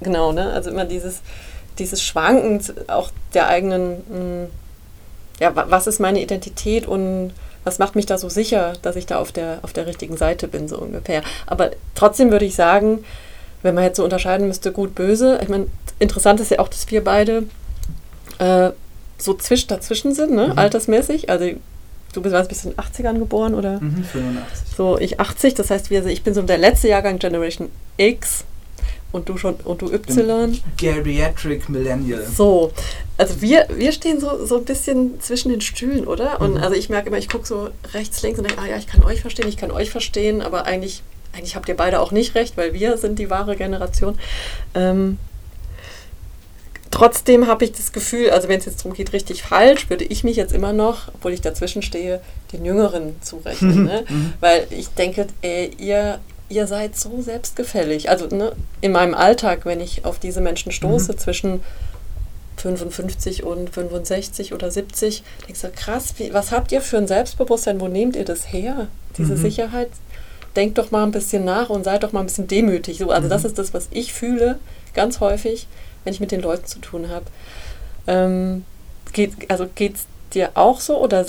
genau, 0.00 0.30
ne, 0.32 0.52
also 0.52 0.70
immer 0.70 0.84
dieses, 0.84 1.22
dieses 1.78 2.02
Schwanken 2.02 2.62
auch 2.88 3.10
der 3.34 3.48
eigenen, 3.48 4.04
mh, 4.08 4.16
hm, 4.16 4.46
ja, 5.38 5.52
was 5.54 5.86
ist 5.86 6.00
meine 6.00 6.22
Identität 6.22 6.86
und 6.86 7.34
was 7.66 7.80
macht 7.80 7.96
mich 7.96 8.06
da 8.06 8.16
so 8.16 8.28
sicher, 8.28 8.74
dass 8.82 8.94
ich 8.94 9.06
da 9.06 9.18
auf 9.18 9.32
der, 9.32 9.58
auf 9.62 9.72
der 9.72 9.88
richtigen 9.88 10.16
Seite 10.16 10.46
bin, 10.46 10.68
so 10.68 10.78
ungefähr. 10.78 11.22
Aber 11.46 11.72
trotzdem 11.96 12.30
würde 12.30 12.44
ich 12.44 12.54
sagen, 12.54 13.04
wenn 13.62 13.74
man 13.74 13.82
jetzt 13.82 13.96
so 13.96 14.04
unterscheiden 14.04 14.46
müsste, 14.46 14.70
gut, 14.70 14.94
böse, 14.94 15.40
ich 15.42 15.48
meine, 15.48 15.66
interessant 15.98 16.38
ist 16.38 16.52
ja 16.52 16.60
auch, 16.60 16.68
dass 16.68 16.88
wir 16.92 17.02
beide 17.02 17.42
äh, 18.38 18.70
so 19.18 19.34
zwisch, 19.34 19.66
dazwischen 19.66 20.14
sind, 20.14 20.32
ne? 20.32 20.48
Mhm. 20.48 20.58
altersmäßig. 20.58 21.28
Also 21.28 21.46
du 22.12 22.22
bist, 22.22 22.32
was, 22.36 22.46
bist 22.46 22.66
in 22.66 22.70
den 22.70 22.78
80ern 22.78 23.18
geboren 23.18 23.56
oder? 23.56 23.80
Mhm, 23.80 24.04
85. 24.04 24.76
So, 24.76 24.98
ich 25.00 25.18
80, 25.18 25.54
das 25.54 25.68
heißt, 25.68 25.90
wir, 25.90 26.06
ich 26.06 26.22
bin 26.22 26.34
so 26.34 26.42
der 26.42 26.58
letzte 26.58 26.86
Jahrgang 26.86 27.18
Generation 27.18 27.68
X 27.96 28.44
und 29.10 29.28
du 29.28 29.38
schon 29.38 29.54
und 29.64 29.82
du 29.82 29.92
Y. 29.92 30.56
Geriatric 30.76 31.68
Millennial. 31.68 32.24
So, 32.24 32.70
also 33.18 33.40
wir, 33.40 33.66
wir 33.70 33.92
stehen 33.92 34.20
so, 34.20 34.44
so 34.44 34.58
ein 34.58 34.64
bisschen 34.64 35.20
zwischen 35.20 35.48
den 35.48 35.60
Stühlen, 35.60 36.06
oder? 36.06 36.40
Und 36.40 36.54
mhm. 36.54 36.62
also 36.62 36.74
ich 36.74 36.88
merke 36.88 37.08
immer, 37.08 37.18
ich 37.18 37.28
gucke 37.28 37.46
so 37.46 37.70
rechts, 37.94 38.22
links 38.22 38.38
und 38.38 38.48
denke, 38.48 38.62
ah 38.62 38.66
ja, 38.66 38.76
ich 38.76 38.86
kann 38.86 39.02
euch 39.02 39.22
verstehen, 39.22 39.48
ich 39.48 39.56
kann 39.56 39.70
euch 39.70 39.90
verstehen, 39.90 40.42
aber 40.42 40.66
eigentlich, 40.66 41.02
eigentlich 41.34 41.56
habt 41.56 41.68
ihr 41.68 41.76
beide 41.76 42.00
auch 42.00 42.12
nicht 42.12 42.34
recht, 42.34 42.56
weil 42.56 42.74
wir 42.74 42.98
sind 42.98 43.18
die 43.18 43.30
wahre 43.30 43.56
Generation. 43.56 44.18
Ähm, 44.74 45.16
trotzdem 46.90 47.46
habe 47.46 47.64
ich 47.64 47.72
das 47.72 47.92
Gefühl, 47.92 48.30
also 48.30 48.48
wenn 48.48 48.58
es 48.58 48.66
jetzt 48.66 48.80
darum 48.80 48.92
geht, 48.92 49.14
richtig 49.14 49.42
falsch, 49.42 49.88
würde 49.88 50.04
ich 50.04 50.22
mich 50.22 50.36
jetzt 50.36 50.52
immer 50.52 50.74
noch, 50.74 51.08
obwohl 51.14 51.32
ich 51.32 51.40
dazwischen 51.40 51.80
stehe, 51.80 52.20
den 52.52 52.66
Jüngeren 52.66 53.16
zurechnen. 53.22 53.84
ne? 53.84 54.04
Mhm. 54.10 54.34
Weil 54.40 54.66
ich 54.70 54.88
denke, 54.88 55.26
ey, 55.40 55.70
ihr, 55.78 56.20
ihr 56.50 56.66
seid 56.66 56.96
so 56.96 57.22
selbstgefällig. 57.22 58.10
Also 58.10 58.26
ne, 58.26 58.52
in 58.82 58.92
meinem 58.92 59.14
Alltag, 59.14 59.64
wenn 59.64 59.80
ich 59.80 60.04
auf 60.04 60.18
diese 60.18 60.42
Menschen 60.42 60.70
stoße, 60.70 61.12
mhm. 61.12 61.18
zwischen 61.18 61.60
55 62.66 63.44
und 63.44 63.70
65 63.70 64.52
oder 64.52 64.70
70, 64.70 65.22
denkst 65.46 65.60
du, 65.60 65.70
krass, 65.70 66.14
wie, 66.18 66.32
was 66.32 66.52
habt 66.52 66.72
ihr 66.72 66.80
für 66.80 66.98
ein 66.98 67.06
Selbstbewusstsein? 67.06 67.80
Wo 67.80 67.88
nehmt 67.88 68.16
ihr 68.16 68.24
das 68.24 68.52
her? 68.52 68.88
Diese 69.16 69.34
mhm. 69.34 69.42
Sicherheit? 69.42 69.90
Denkt 70.56 70.78
doch 70.78 70.90
mal 70.90 71.04
ein 71.04 71.12
bisschen 71.12 71.44
nach 71.44 71.68
und 71.70 71.84
seid 71.84 72.02
doch 72.02 72.12
mal 72.12 72.20
ein 72.20 72.26
bisschen 72.26 72.48
demütig. 72.48 72.98
So, 72.98 73.10
also 73.10 73.26
mhm. 73.26 73.30
das 73.30 73.44
ist 73.44 73.58
das, 73.58 73.74
was 73.74 73.88
ich 73.90 74.12
fühle, 74.12 74.58
ganz 74.94 75.20
häufig, 75.20 75.66
wenn 76.04 76.12
ich 76.12 76.20
mit 76.20 76.32
den 76.32 76.40
Leuten 76.40 76.66
zu 76.66 76.78
tun 76.80 77.08
habe. 77.08 77.26
Ähm, 78.06 78.64
geht, 79.12 79.50
also 79.50 79.66
geht 79.74 79.96
es 79.96 80.06
dir 80.32 80.50
auch 80.54 80.80
so 80.80 80.98
oder 80.98 81.26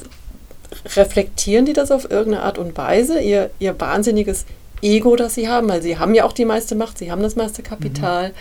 reflektieren 0.95 1.65
die 1.65 1.73
das 1.73 1.91
auf 1.91 2.09
irgendeine 2.09 2.43
Art 2.43 2.57
und 2.57 2.77
Weise, 2.77 3.19
ihr, 3.19 3.49
ihr 3.59 3.79
wahnsinniges 3.79 4.45
Ego, 4.81 5.15
das 5.15 5.35
sie 5.35 5.47
haben, 5.47 5.69
weil 5.69 5.81
sie 5.81 5.97
haben 5.97 6.13
ja 6.13 6.25
auch 6.25 6.33
die 6.33 6.45
meiste 6.45 6.75
Macht, 6.75 6.97
sie 6.97 7.11
haben 7.11 7.21
das 7.21 7.35
meiste 7.35 7.63
Kapital 7.63 8.29
mhm. 8.29 8.33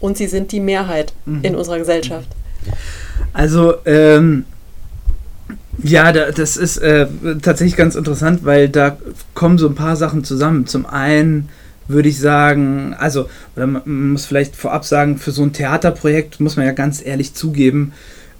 und 0.00 0.16
sie 0.16 0.26
sind 0.26 0.52
die 0.52 0.60
Mehrheit 0.60 1.12
mhm. 1.26 1.44
in 1.44 1.54
unserer 1.54 1.78
Gesellschaft. 1.78 2.28
Also, 3.32 3.74
ähm, 3.84 4.44
ja, 5.82 6.12
da, 6.12 6.30
das 6.30 6.56
ist 6.56 6.78
äh, 6.78 7.06
tatsächlich 7.40 7.76
ganz 7.76 7.94
interessant, 7.94 8.44
weil 8.44 8.68
da 8.68 8.96
kommen 9.34 9.58
so 9.58 9.68
ein 9.68 9.74
paar 9.74 9.96
Sachen 9.96 10.22
zusammen. 10.24 10.66
Zum 10.66 10.86
einen 10.86 11.48
würde 11.88 12.08
ich 12.08 12.18
sagen, 12.18 12.94
also, 12.98 13.28
oder 13.56 13.66
man 13.66 14.10
muss 14.12 14.26
vielleicht 14.26 14.54
vorab 14.54 14.84
sagen, 14.84 15.18
für 15.18 15.32
so 15.32 15.42
ein 15.42 15.52
Theaterprojekt 15.52 16.40
muss 16.40 16.56
man 16.56 16.66
ja 16.66 16.72
ganz 16.72 17.04
ehrlich 17.04 17.34
zugeben, 17.34 17.92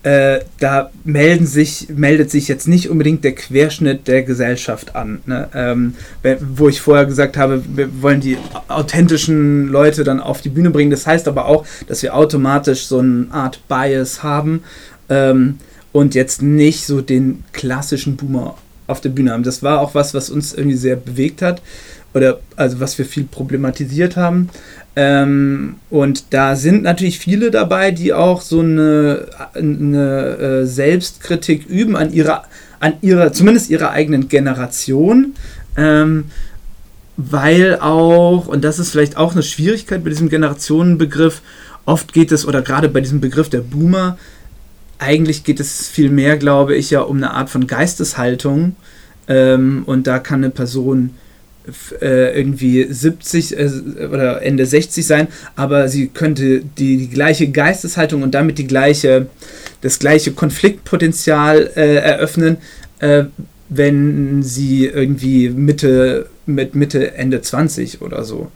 äh, 0.03 0.41
da 0.59 0.91
melden 1.05 1.47
sich, 1.47 1.89
meldet 1.95 2.31
sich 2.31 2.49
jetzt 2.49 2.67
nicht 2.67 2.91
unbedingt 2.91 3.23
der 3.23 3.35
Querschnitt 3.35 4.09
der 4.09 4.23
Gesellschaft 4.23 4.97
an. 4.97 5.21
Ne? 5.27 5.49
Ähm, 5.55 5.95
wo 6.41 6.69
ich 6.69 6.81
vorher 6.81 7.07
gesagt 7.07 7.37
habe, 7.37 7.63
wir 7.75 8.03
wollen 8.03 8.21
die 8.21 8.37
authentischen 8.69 9.69
Leute 9.69 10.03
dann 10.03 10.19
auf 10.19 10.41
die 10.41 10.49
Bühne 10.49 10.71
bringen. 10.71 10.91
Das 10.91 11.07
heißt 11.07 11.29
aber 11.29 11.47
auch, 11.47 11.65
dass 11.87 12.03
wir 12.03 12.17
automatisch 12.17 12.87
so 12.87 12.99
eine 12.99 13.29
Art 13.31 13.61
Bias 13.69 14.25
haben 14.25 14.65
ähm, 15.09 15.59
und 15.93 16.15
jetzt 16.17 16.43
nicht 16.43 16.85
so 16.85 17.01
den 17.01 17.45
klassischen 17.53 18.17
Boomer 18.17 18.57
auf 18.89 19.01
der 19.01 19.11
Bühne 19.11 19.31
haben. 19.31 19.45
Das 19.45 19.63
war 19.63 19.81
auch 19.81 19.95
was, 19.95 20.15
was 20.15 20.31
uns 20.31 20.53
irgendwie 20.53 20.77
sehr 20.77 20.97
bewegt 20.97 21.43
hat 21.43 21.63
oder 22.15 22.41
also 22.57 22.81
was 22.81 22.99
wir 22.99 23.05
viel 23.05 23.25
problematisiert 23.25 24.17
haben. 24.17 24.51
Ähm, 24.95 25.77
und 25.89 26.35
da 26.35 26.55
sind 26.57 26.83
natürlich 26.83 27.19
viele 27.19 27.51
dabei, 27.51 27.91
die 27.91 28.13
auch 28.13 28.43
so 28.43 28.61
eine, 28.61 29.27
eine 29.55 30.37
äh, 30.37 30.67
Selbstkritik 30.67 31.67
üben 31.67 31.97
an 31.97 32.13
ihrer, 32.13 32.45
an 32.81 32.95
ihrer, 33.01 33.33
zumindest 33.33 33.71
ihrer 33.71 33.91
eigenen 33.91 34.29
Generation. 34.29 35.35
Ähm, 35.77 36.25
weil 37.17 37.79
auch, 37.79 38.49
und 38.49 38.65
das 38.65 38.79
ist 38.79 38.91
vielleicht 38.91 39.17
auch 39.17 39.33
eine 39.33 39.43
Schwierigkeit 39.43 40.03
bei 40.03 40.11
diesem 40.11 40.29
Generationenbegriff, 40.29 41.43
oft 41.85 42.13
geht 42.13 42.33
es, 42.33 42.47
oder 42.47 42.63
gerade 42.63 42.89
bei 42.89 43.01
diesem 43.01 43.21
Begriff 43.21 43.49
der 43.49 43.61
Boomer, 43.61 44.19
eigentlich 44.99 45.45
geht 45.45 45.61
es 45.61 45.89
viel 45.89 46.11
mehr, 46.11 46.37
glaube 46.37 46.77
ich, 46.77 46.91
ja 46.91 47.01
um 47.01 47.17
eine 47.17 47.33
Art 47.33 47.51
von 47.51 47.67
Geisteshaltung. 47.67 48.77
Ähm, 49.29 49.83
und 49.87 50.07
da 50.07 50.19
kann 50.19 50.41
eine 50.41 50.51
Person 50.51 51.11
äh, 52.01 52.37
irgendwie 52.37 52.87
70 52.89 53.59
äh, 53.59 53.71
oder 54.11 54.43
Ende 54.43 54.67
60 54.67 55.07
sein, 55.07 55.29
aber 55.57 55.89
sie 55.89 56.09
könnte 56.09 56.63
die, 56.79 56.97
die 56.97 57.09
gleiche 57.11 57.51
Geisteshaltung 57.51 58.23
und 58.23 58.35
damit 58.35 58.59
die 58.59 58.67
gleiche, 58.67 59.27
das 59.81 59.99
gleiche 59.99 60.33
Konfliktpotenzial 60.33 61.71
äh, 61.77 61.97
eröffnen, 61.97 62.59
äh, 62.99 63.25
wenn 63.69 64.43
sie 64.43 64.87
irgendwie 64.87 65.49
Mitte, 65.49 66.27
mit 66.47 66.75
Mitte, 66.75 67.15
Ende 67.15 67.41
20 67.41 68.03
oder 68.03 68.25
so. 68.25 68.51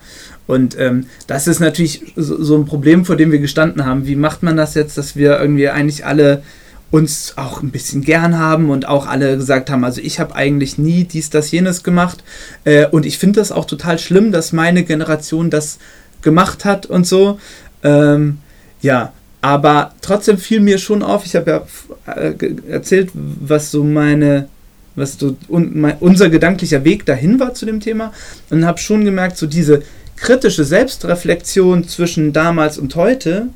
Und 0.46 0.78
ähm, 0.78 1.06
das 1.26 1.48
ist 1.48 1.60
natürlich 1.60 2.12
so, 2.14 2.42
so, 2.42 2.56
ein 2.56 2.66
Problem, 2.66 3.04
vor 3.04 3.16
dem 3.16 3.32
wir 3.32 3.40
gestanden 3.40 3.84
haben. 3.84 4.06
Wie 4.06 4.14
macht 4.14 4.42
man 4.42 4.56
das 4.56 4.74
jetzt, 4.74 4.96
dass 4.96 5.16
wir 5.16 5.40
irgendwie 5.40 5.68
eigentlich 5.68 6.04
alle 6.04 6.42
uns 6.90 7.34
auch 7.36 7.62
ein 7.62 7.70
bisschen 7.70 8.02
gern 8.02 8.38
haben 8.38 8.70
und 8.70 8.86
auch 8.86 9.06
alle 9.06 9.36
gesagt 9.36 9.70
haben, 9.70 9.84
also 9.84 10.00
ich 10.00 10.20
habe 10.20 10.34
eigentlich 10.36 10.78
nie 10.78 11.04
dies, 11.04 11.30
das, 11.30 11.50
jenes 11.50 11.82
gemacht 11.82 12.22
äh, 12.64 12.86
und 12.86 13.04
ich 13.06 13.18
finde 13.18 13.40
das 13.40 13.52
auch 13.52 13.64
total 13.64 13.98
schlimm, 13.98 14.32
dass 14.32 14.52
meine 14.52 14.84
Generation 14.84 15.50
das 15.50 15.78
gemacht 16.22 16.64
hat 16.64 16.86
und 16.86 17.06
so. 17.06 17.38
Ähm, 17.82 18.38
ja, 18.82 19.12
aber 19.40 19.94
trotzdem 20.00 20.38
fiel 20.38 20.60
mir 20.60 20.78
schon 20.78 21.02
auf, 21.02 21.26
ich 21.26 21.36
habe 21.36 21.50
ja 21.50 22.12
äh, 22.14 22.34
erzählt, 22.68 23.10
was 23.14 23.70
so 23.70 23.84
meine, 23.84 24.48
was 24.94 25.18
so 25.18 25.36
un, 25.48 25.78
mein, 25.78 25.96
unser 26.00 26.30
gedanklicher 26.30 26.84
Weg 26.84 27.04
dahin 27.04 27.38
war 27.40 27.54
zu 27.54 27.66
dem 27.66 27.80
Thema 27.80 28.12
und 28.50 28.64
habe 28.64 28.78
schon 28.78 29.04
gemerkt, 29.04 29.36
so 29.36 29.46
diese 29.46 29.82
kritische 30.16 30.64
Selbstreflexion 30.64 31.86
zwischen 31.86 32.32
damals 32.32 32.78
und 32.78 32.94
heute, 32.96 33.48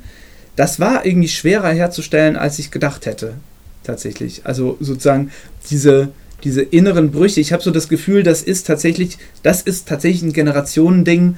das 0.55 0.79
war 0.79 1.05
irgendwie 1.05 1.27
schwerer 1.27 1.69
herzustellen, 1.69 2.35
als 2.35 2.59
ich 2.59 2.71
gedacht 2.71 3.05
hätte. 3.05 3.35
Tatsächlich. 3.83 4.41
Also 4.43 4.77
sozusagen 4.79 5.31
diese, 5.69 6.09
diese 6.43 6.61
inneren 6.61 7.11
Brüche. 7.11 7.41
Ich 7.41 7.51
habe 7.51 7.63
so 7.63 7.71
das 7.71 7.89
Gefühl, 7.89 8.23
das 8.23 8.43
ist 8.43 8.67
tatsächlich, 8.67 9.17
das 9.43 9.61
ist 9.61 9.87
tatsächlich 9.87 10.23
ein 10.23 10.33
Generationending. 10.33 11.37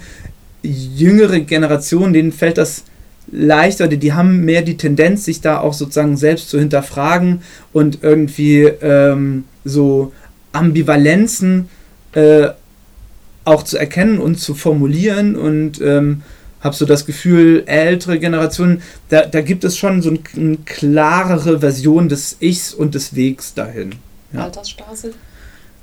Jüngere 0.62 1.40
Generationen, 1.42 2.14
denen 2.14 2.32
fällt 2.32 2.58
das 2.58 2.84
leichter, 3.32 3.88
die, 3.88 3.98
die 3.98 4.14
haben 4.14 4.44
mehr 4.46 4.62
die 4.62 4.78
Tendenz, 4.78 5.26
sich 5.26 5.42
da 5.42 5.60
auch 5.60 5.74
sozusagen 5.74 6.18
selbst 6.18 6.50
zu 6.50 6.60
hinterfragen 6.60 7.42
und 7.72 8.00
irgendwie 8.02 8.64
ähm, 8.64 9.46
so 9.64 10.12
Ambivalenzen 10.52 11.70
äh, 12.14 12.50
auch 13.46 13.64
zu 13.64 13.78
erkennen 13.78 14.20
und 14.20 14.40
zu 14.40 14.54
formulieren 14.56 15.36
und 15.36 15.82
ähm, 15.82 16.22
habe 16.64 16.76
so 16.76 16.86
das 16.86 17.06
Gefühl, 17.06 17.64
ältere 17.66 18.20
Generationen, 18.20 18.82
da, 19.10 19.26
da 19.26 19.42
gibt 19.42 19.64
es 19.64 19.78
schon 19.78 20.02
so 20.02 20.12
ein, 20.12 20.20
eine 20.36 20.58
klarere 20.58 21.60
Version 21.60 22.08
des 22.08 22.38
Ichs 22.40 22.74
und 22.74 22.96
des 22.96 23.16
Wegs 23.16 23.54
dahin. 23.54 23.96
Ja. 24.32 24.46
Altersstarrsinn? 24.46 25.12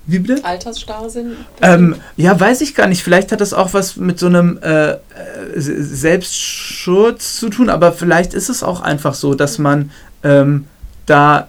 Wie 0.07 0.19
bitte? 0.19 0.45
Altersstarrsinn? 0.45 1.33
Ähm, 1.61 1.97
ja, 2.17 2.39
weiß 2.39 2.63
ich 2.63 2.75
gar 2.75 2.87
nicht. 2.87 3.03
Vielleicht 3.03 3.31
hat 3.31 3.41
das 3.41 3.53
auch 3.53 3.75
was 3.75 3.97
mit 3.97 4.19
so 4.19 4.27
einem 4.27 4.59
äh, 4.63 4.93
äh 4.93 4.99
Selbstschutz 5.57 7.37
zu 7.37 7.51
tun, 7.51 7.69
aber 7.69 7.93
vielleicht 7.93 8.33
ist 8.33 8.49
es 8.49 8.63
auch 8.63 8.81
einfach 8.81 9.15
so, 9.15 9.35
dass 9.35 9.59
man 9.59 9.91
ähm, 10.25 10.65
da 11.05 11.49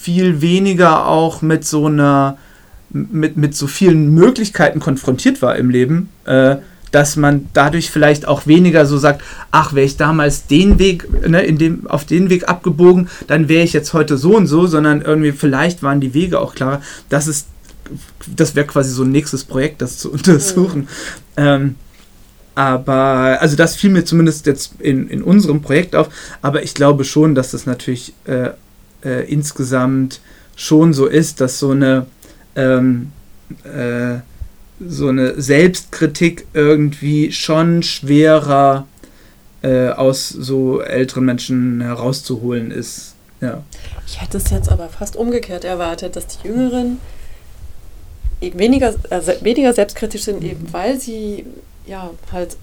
viel 0.00 0.40
weniger 0.40 1.06
auch 1.06 1.42
mit 1.42 1.64
so 1.66 1.86
einer 1.86 2.38
mit, 2.90 3.36
mit 3.36 3.54
so 3.54 3.66
vielen 3.66 4.14
Möglichkeiten 4.14 4.80
konfrontiert 4.80 5.42
war 5.42 5.56
im 5.56 5.68
Leben. 5.68 6.08
Äh, 6.24 6.56
dass 6.90 7.16
man 7.16 7.48
dadurch 7.52 7.90
vielleicht 7.90 8.26
auch 8.26 8.46
weniger 8.46 8.86
so 8.86 8.98
sagt, 8.98 9.22
ach, 9.50 9.74
wäre 9.74 9.86
ich 9.86 9.96
damals 9.96 10.46
den 10.46 10.78
Weg, 10.78 11.28
ne, 11.28 11.42
in 11.42 11.58
dem, 11.58 11.86
auf 11.86 12.04
den 12.04 12.30
Weg 12.30 12.48
abgebogen, 12.48 13.08
dann 13.26 13.48
wäre 13.48 13.64
ich 13.64 13.72
jetzt 13.72 13.92
heute 13.92 14.16
so 14.16 14.36
und 14.36 14.46
so, 14.46 14.66
sondern 14.66 15.02
irgendwie 15.02 15.32
vielleicht 15.32 15.82
waren 15.82 16.00
die 16.00 16.14
Wege 16.14 16.40
auch 16.40 16.54
klarer. 16.54 16.82
Das 17.08 17.26
ist, 17.26 17.46
das 18.26 18.54
wäre 18.54 18.66
quasi 18.66 18.90
so 18.90 19.02
ein 19.02 19.10
nächstes 19.10 19.44
Projekt, 19.44 19.82
das 19.82 19.98
zu 19.98 20.12
untersuchen. 20.16 20.80
Mhm. 20.80 20.86
Ähm, 21.36 21.74
Aber, 22.54 23.38
also 23.40 23.54
das 23.54 23.76
fiel 23.76 23.90
mir 23.90 24.04
zumindest 24.04 24.46
jetzt 24.46 24.80
in, 24.80 25.08
in 25.08 25.22
unserem 25.22 25.62
Projekt 25.62 25.94
auf, 25.94 26.08
aber 26.42 26.64
ich 26.64 26.74
glaube 26.74 27.04
schon, 27.04 27.36
dass 27.36 27.52
das 27.52 27.66
natürlich 27.66 28.14
äh, 28.24 28.50
äh, 29.04 29.30
insgesamt 29.32 30.20
schon 30.56 30.92
so 30.92 31.06
ist, 31.06 31.40
dass 31.40 31.60
so 31.60 31.70
eine 31.70 32.06
ähm, 32.56 33.12
äh, 33.62 34.18
so 34.80 35.08
eine 35.08 35.40
Selbstkritik 35.40 36.46
irgendwie 36.54 37.32
schon 37.32 37.82
schwerer 37.82 38.86
äh, 39.62 39.88
aus 39.90 40.28
so 40.28 40.80
älteren 40.80 41.24
Menschen 41.24 41.80
herauszuholen 41.80 42.70
ist. 42.70 43.14
Ja. 43.40 43.62
Ich 44.06 44.20
hätte 44.20 44.36
es 44.38 44.50
jetzt 44.50 44.68
aber 44.70 44.88
fast 44.88 45.16
umgekehrt 45.16 45.64
erwartet, 45.64 46.16
dass 46.16 46.26
die 46.26 46.48
Jüngeren 46.48 46.98
eben 48.40 48.58
weniger, 48.58 48.94
also 49.10 49.32
weniger 49.42 49.72
selbstkritisch 49.72 50.22
sind, 50.22 50.42
eben 50.44 50.72
weil 50.72 51.00
sie 51.00 51.44
ja 51.86 52.10
halt, 52.32 52.56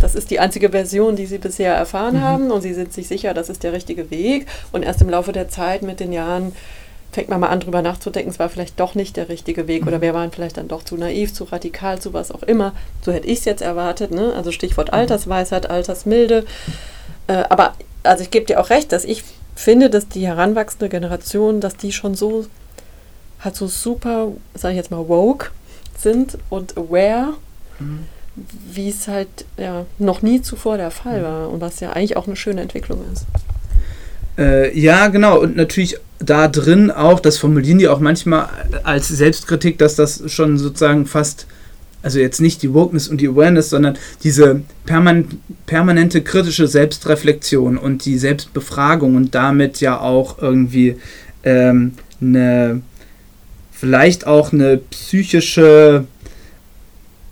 das 0.00 0.14
ist 0.14 0.30
die 0.30 0.40
einzige 0.40 0.70
Version, 0.70 1.14
die 1.14 1.26
sie 1.26 1.38
bisher 1.38 1.74
erfahren 1.74 2.16
Mhm. 2.16 2.20
haben 2.22 2.50
und 2.50 2.62
sie 2.62 2.74
sind 2.74 2.92
sich 2.92 3.06
sicher, 3.06 3.34
das 3.34 3.48
ist 3.48 3.62
der 3.62 3.72
richtige 3.72 4.10
Weg 4.10 4.46
und 4.72 4.82
erst 4.82 5.02
im 5.02 5.10
Laufe 5.10 5.32
der 5.32 5.48
Zeit 5.48 5.82
mit 5.82 6.00
den 6.00 6.12
Jahren 6.12 6.52
fängt 7.12 7.28
man 7.28 7.40
mal 7.40 7.48
an, 7.48 7.60
drüber 7.60 7.82
nachzudenken, 7.82 8.30
es 8.30 8.38
war 8.38 8.48
vielleicht 8.48 8.78
doch 8.78 8.94
nicht 8.94 9.16
der 9.16 9.28
richtige 9.28 9.66
Weg 9.66 9.86
oder 9.86 9.96
Mhm. 9.98 10.02
wir 10.02 10.14
waren 10.14 10.30
vielleicht 10.32 10.56
dann 10.56 10.68
doch 10.68 10.84
zu 10.84 10.96
naiv, 10.96 11.32
zu 11.34 11.44
radikal, 11.44 11.98
zu 12.00 12.12
was 12.12 12.30
auch 12.30 12.42
immer. 12.44 12.72
So 13.04 13.12
hätte 13.12 13.26
ich 13.26 13.40
es 13.40 13.44
jetzt 13.44 13.62
erwartet, 13.62 14.10
ne? 14.12 14.32
also 14.34 14.50
Mhm. 14.50 14.54
Stichwort 14.54 14.92
Altersweisheit, 14.92 15.68
Altersmilde. 15.68 16.44
Äh, 17.26 17.44
aber 17.48 17.74
also 18.04 18.22
ich 18.22 18.30
gebe 18.30 18.46
dir 18.46 18.60
auch 18.60 18.70
recht, 18.70 18.92
dass 18.92 19.04
ich 19.04 19.24
finde, 19.56 19.90
dass 19.90 20.08
die 20.08 20.26
heranwachsende 20.26 20.88
Generation, 20.88 21.60
dass 21.60 21.76
die 21.76 21.92
schon 21.92 22.14
so 22.14 22.46
halt 23.40 23.56
so 23.56 23.66
super, 23.66 24.28
sage 24.54 24.72
ich 24.74 24.76
jetzt 24.78 24.90
mal, 24.90 25.08
woke 25.08 25.50
sind 25.98 26.38
und 26.48 26.76
aware, 26.76 27.34
Mhm. 27.78 28.04
wie 28.72 28.88
es 28.88 29.08
halt 29.08 29.28
ja, 29.56 29.84
noch 29.98 30.22
nie 30.22 30.40
zuvor 30.42 30.76
der 30.76 30.90
Fall 30.90 31.22
war 31.24 31.50
und 31.50 31.60
was 31.60 31.80
ja 31.80 31.90
eigentlich 31.92 32.16
auch 32.16 32.26
eine 32.26 32.36
schöne 32.36 32.60
Entwicklung 32.60 33.00
ist. 33.12 33.26
Äh, 34.40 34.76
ja, 34.78 35.08
genau. 35.08 35.38
Und 35.38 35.54
natürlich 35.56 35.96
da 36.18 36.48
drin 36.48 36.90
auch, 36.90 37.20
das 37.20 37.36
formulieren 37.36 37.78
die 37.78 37.88
auch 37.88 38.00
manchmal 38.00 38.48
als 38.82 39.08
Selbstkritik, 39.08 39.78
dass 39.78 39.94
das 39.94 40.22
schon 40.32 40.58
sozusagen 40.58 41.06
fast, 41.06 41.46
also 42.02 42.18
jetzt 42.18 42.40
nicht 42.40 42.62
die 42.62 42.72
Wokeness 42.72 43.08
und 43.08 43.20
die 43.20 43.28
Awareness, 43.28 43.70
sondern 43.70 43.98
diese 44.24 44.62
perman 44.86 45.26
permanente 45.66 46.22
kritische 46.22 46.66
Selbstreflexion 46.66 47.76
und 47.76 48.04
die 48.06 48.18
Selbstbefragung 48.18 49.14
und 49.14 49.34
damit 49.34 49.80
ja 49.80 50.00
auch 50.00 50.40
irgendwie 50.40 50.96
ähm, 51.44 51.92
eine, 52.20 52.80
vielleicht 53.72 54.26
auch 54.26 54.52
eine 54.52 54.78
psychische 54.78 56.06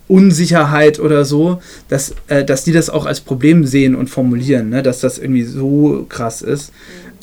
Unsicherheit 0.09 0.99
oder 0.99 1.25
so, 1.25 1.61
dass, 1.89 2.15
äh, 2.29 2.45
dass 2.45 2.65
die 2.65 2.73
das 2.73 2.91
auch 2.91 3.07
als 3.07 3.21
Problem 3.21 3.67
sehen 3.67 3.95
und 3.95 4.09
formulieren, 4.09 4.71
ne? 4.71 4.83
dass 4.83 5.01
das 5.01 5.19
irgendwie 5.19 5.45
so 5.45 6.07
krass 6.09 6.43
ist. 6.43 6.73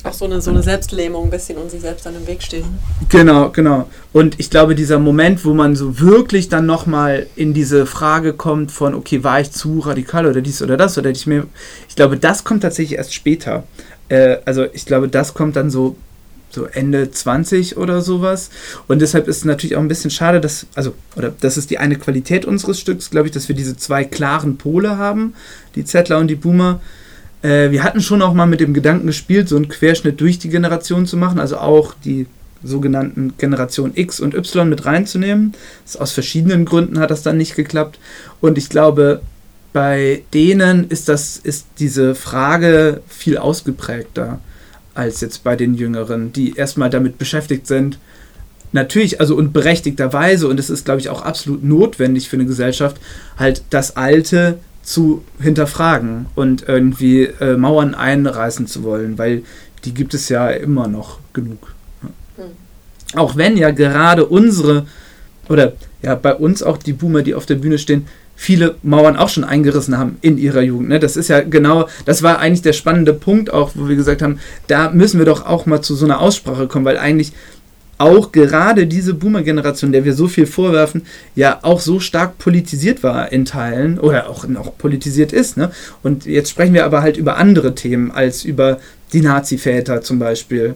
Auch 0.04 0.13
so 0.13 0.25
eine, 0.25 0.39
so 0.39 0.51
eine 0.51 0.62
Selbstlähmung 0.62 1.24
ein 1.24 1.30
bisschen 1.32 1.58
und 1.58 1.72
sich 1.72 1.82
selbst 1.82 2.06
dann 2.06 2.15
im 2.15 2.27
Weg 2.27 2.44
stehen. 2.44 2.63
Genau, 3.10 3.50
genau. 3.50 3.89
Und 4.13 4.39
ich 4.39 4.51
glaube, 4.51 4.75
dieser 4.75 5.00
Moment, 5.00 5.44
wo 5.46 5.56
man 5.56 5.75
so 5.75 6.00
wirklich 6.00 6.48
dann 6.48 6.68
nochmal 6.68 7.25
in 7.36 7.56
diese 7.56 7.88
Frage 7.88 8.34
kommt 8.34 8.72
von, 8.72 8.94
okay, 8.94 9.24
war 9.24 9.42
ich 9.42 9.50
zu 9.51 9.80
radikal 9.80 10.27
oder 10.27 10.42
dies 10.42 10.62
oder 10.62 10.77
das 10.77 11.00
oder 11.00 11.10
ich 11.10 11.25
mir, 11.25 11.48
ich 11.90 11.96
glaube, 11.96 12.18
das 12.18 12.44
kommt 12.44 12.62
tatsächlich 12.62 13.00
erst 13.00 13.16
später. 13.16 13.64
Äh, 14.09 14.38
also 14.46 14.66
ich 14.74 14.86
glaube, 14.86 15.07
das 15.07 15.33
kommt 15.33 15.55
dann 15.55 15.72
so, 15.72 15.96
so 16.50 16.66
Ende 16.66 17.12
20 17.12 17.77
oder 17.77 18.01
sowas. 18.01 18.50
Und 18.88 19.01
deshalb 19.01 19.27
ist 19.27 19.38
es 19.38 19.46
natürlich 19.46 19.75
auch 19.75 19.81
ein 19.81 19.88
bisschen 19.88 20.12
schade, 20.12 20.40
dass, 20.42 20.68
also, 20.75 20.96
oder 21.16 21.34
das 21.40 21.58
ist 21.58 21.70
die 21.70 21.77
eine 21.77 21.98
Qualität 21.98 22.46
unseres 22.46 22.79
Stücks, 22.79 23.10
glaube 23.10 23.27
ich, 23.27 23.34
dass 23.34 23.48
wir 23.48 23.55
diese 23.55 23.77
zwei 23.77 24.03
klaren 24.03 24.58
Pole 24.58 24.98
haben, 24.98 25.34
die 25.75 25.86
Zettler 25.86 26.18
und 26.20 26.27
die 26.27 26.36
Boomer. 26.36 26.81
Äh, 27.42 27.72
wir 27.72 27.84
hatten 27.84 28.01
schon 28.01 28.22
auch 28.22 28.34
mal 28.34 28.46
mit 28.46 28.62
dem 28.62 28.74
Gedanken 28.74 29.08
gespielt, 29.08 29.50
so 29.50 29.55
einen 29.55 29.68
Querschnitt 29.68 30.20
durch 30.22 30.40
die 30.40 30.50
Generation 30.50 31.05
zu 31.05 31.18
machen, 31.18 31.40
also 31.40 31.58
auch 31.58 31.94
die 32.03 32.27
sogenannten 32.64 33.34
Generation 33.38 33.92
X 33.94 34.20
und 34.20 34.34
Y 34.34 34.68
mit 34.68 34.86
reinzunehmen. 34.86 35.53
Das 35.86 35.98
aus 35.98 36.14
verschiedenen 36.14 36.66
Gründen 36.66 37.00
hat 37.00 37.12
das 37.12 37.22
dann 37.22 37.38
nicht 37.38 37.55
geklappt. 37.55 38.00
Und 38.42 38.58
ich 38.58 38.70
glaube, 38.70 39.22
bei 39.74 40.24
denen 40.34 40.88
ist 40.88 41.10
das, 41.10 41.38
ist 41.38 41.68
diese 41.79 42.16
Frage 42.16 43.01
viel 43.08 43.38
ausgeprägter 43.38 44.40
als 44.96 45.22
jetzt 45.22 45.44
bei 45.44 45.55
den 45.55 45.75
Jüngeren, 45.75 46.34
die 46.34 46.55
erstmal 46.55 46.90
damit 46.90 47.18
beschäftigt 47.18 47.68
sind. 47.68 48.00
Natürlich, 48.72 49.20
also 49.20 49.36
und 49.36 49.53
berechtigterweise, 49.53 50.48
und 50.48 50.60
es 50.60 50.70
ist, 50.70 50.86
glaube 50.86 51.00
ich, 51.00 51.10
auch 51.10 51.22
absolut 51.22 51.64
notwendig 51.64 52.27
für 52.27 52.38
eine 52.38 52.46
Gesellschaft, 52.46 52.98
halt 53.38 53.64
das 53.70 53.96
Alte 53.96 54.58
zu 54.81 55.24
hinterfragen 55.40 56.27
und 56.36 56.68
irgendwie 56.68 57.24
äh, 57.24 57.58
Mauern 57.58 57.96
einreißen 57.96 58.68
zu 58.68 58.84
wollen, 58.84 59.18
weil 59.18 59.44
die 59.84 59.94
gibt 59.94 60.14
es 60.14 60.29
ja 60.29 60.50
immer 60.50 60.88
noch 60.88 61.20
genug. 61.34 61.74
Auch 63.16 63.36
wenn 63.36 63.55
ja 63.55 63.72
gerade 63.72 64.25
unsere, 64.25 64.88
oder 65.48 65.74
ja, 66.01 66.16
bei 66.16 66.34
uns 66.34 66.64
auch 66.64 66.77
die 66.77 66.94
Boomer, 66.94 67.22
die 67.22 67.34
auf 67.34 67.46
der 67.46 67.55
Bühne 67.55 67.77
stehen, 67.77 68.08
viele 68.35 68.75
Mauern 68.83 69.15
auch 69.15 69.29
schon 69.29 69.43
eingerissen 69.43 69.98
haben 69.98 70.17
in 70.21 70.37
ihrer 70.37 70.61
Jugend. 70.61 70.89
Ne? 70.89 71.00
Das 71.00 71.15
ist 71.15 71.29
ja 71.29 71.41
genau, 71.41 71.87
das 72.05 72.21
war 72.21 72.39
eigentlich 72.39 72.61
der 72.61 72.74
spannende 72.74 73.13
Punkt 73.13 73.53
auch, 73.53 73.71
wo 73.75 73.87
wir 73.87 73.95
gesagt 73.95 74.21
haben, 74.21 74.39
da 74.67 74.91
müssen 74.91 75.19
wir 75.19 75.25
doch 75.25 75.45
auch 75.45 75.65
mal 75.65 75.81
zu 75.81 75.95
so 75.95 76.05
einer 76.05 76.19
Aussprache 76.19 76.67
kommen, 76.67 76.85
weil 76.85 76.98
eigentlich 76.98 77.33
auch 77.98 78.31
gerade 78.31 78.87
diese 78.87 79.13
Boomer-Generation, 79.13 79.91
der 79.91 80.03
wir 80.03 80.13
so 80.13 80.27
viel 80.27 80.45
vorwerfen, 80.45 81.03
ja 81.33 81.59
auch 81.61 81.79
so 81.79 82.00
stark 82.00 82.37
politisiert 82.37 83.03
war 83.03 83.31
in 83.31 83.45
Teilen 83.45 84.00
oder 84.00 84.29
auch 84.29 84.48
noch 84.48 84.77
politisiert 84.77 85.31
ist. 85.31 85.55
Ne? 85.55 85.71
Und 86.03 86.25
jetzt 86.25 86.50
sprechen 86.50 86.74
wir 86.74 86.85
aber 86.85 87.01
halt 87.01 87.15
über 87.15 87.37
andere 87.37 87.74
Themen 87.74 88.11
als 88.11 88.43
über 88.43 88.79
die 89.13 89.21
Nazi-Väter 89.21 90.01
zum 90.01 90.19
Beispiel. 90.19 90.75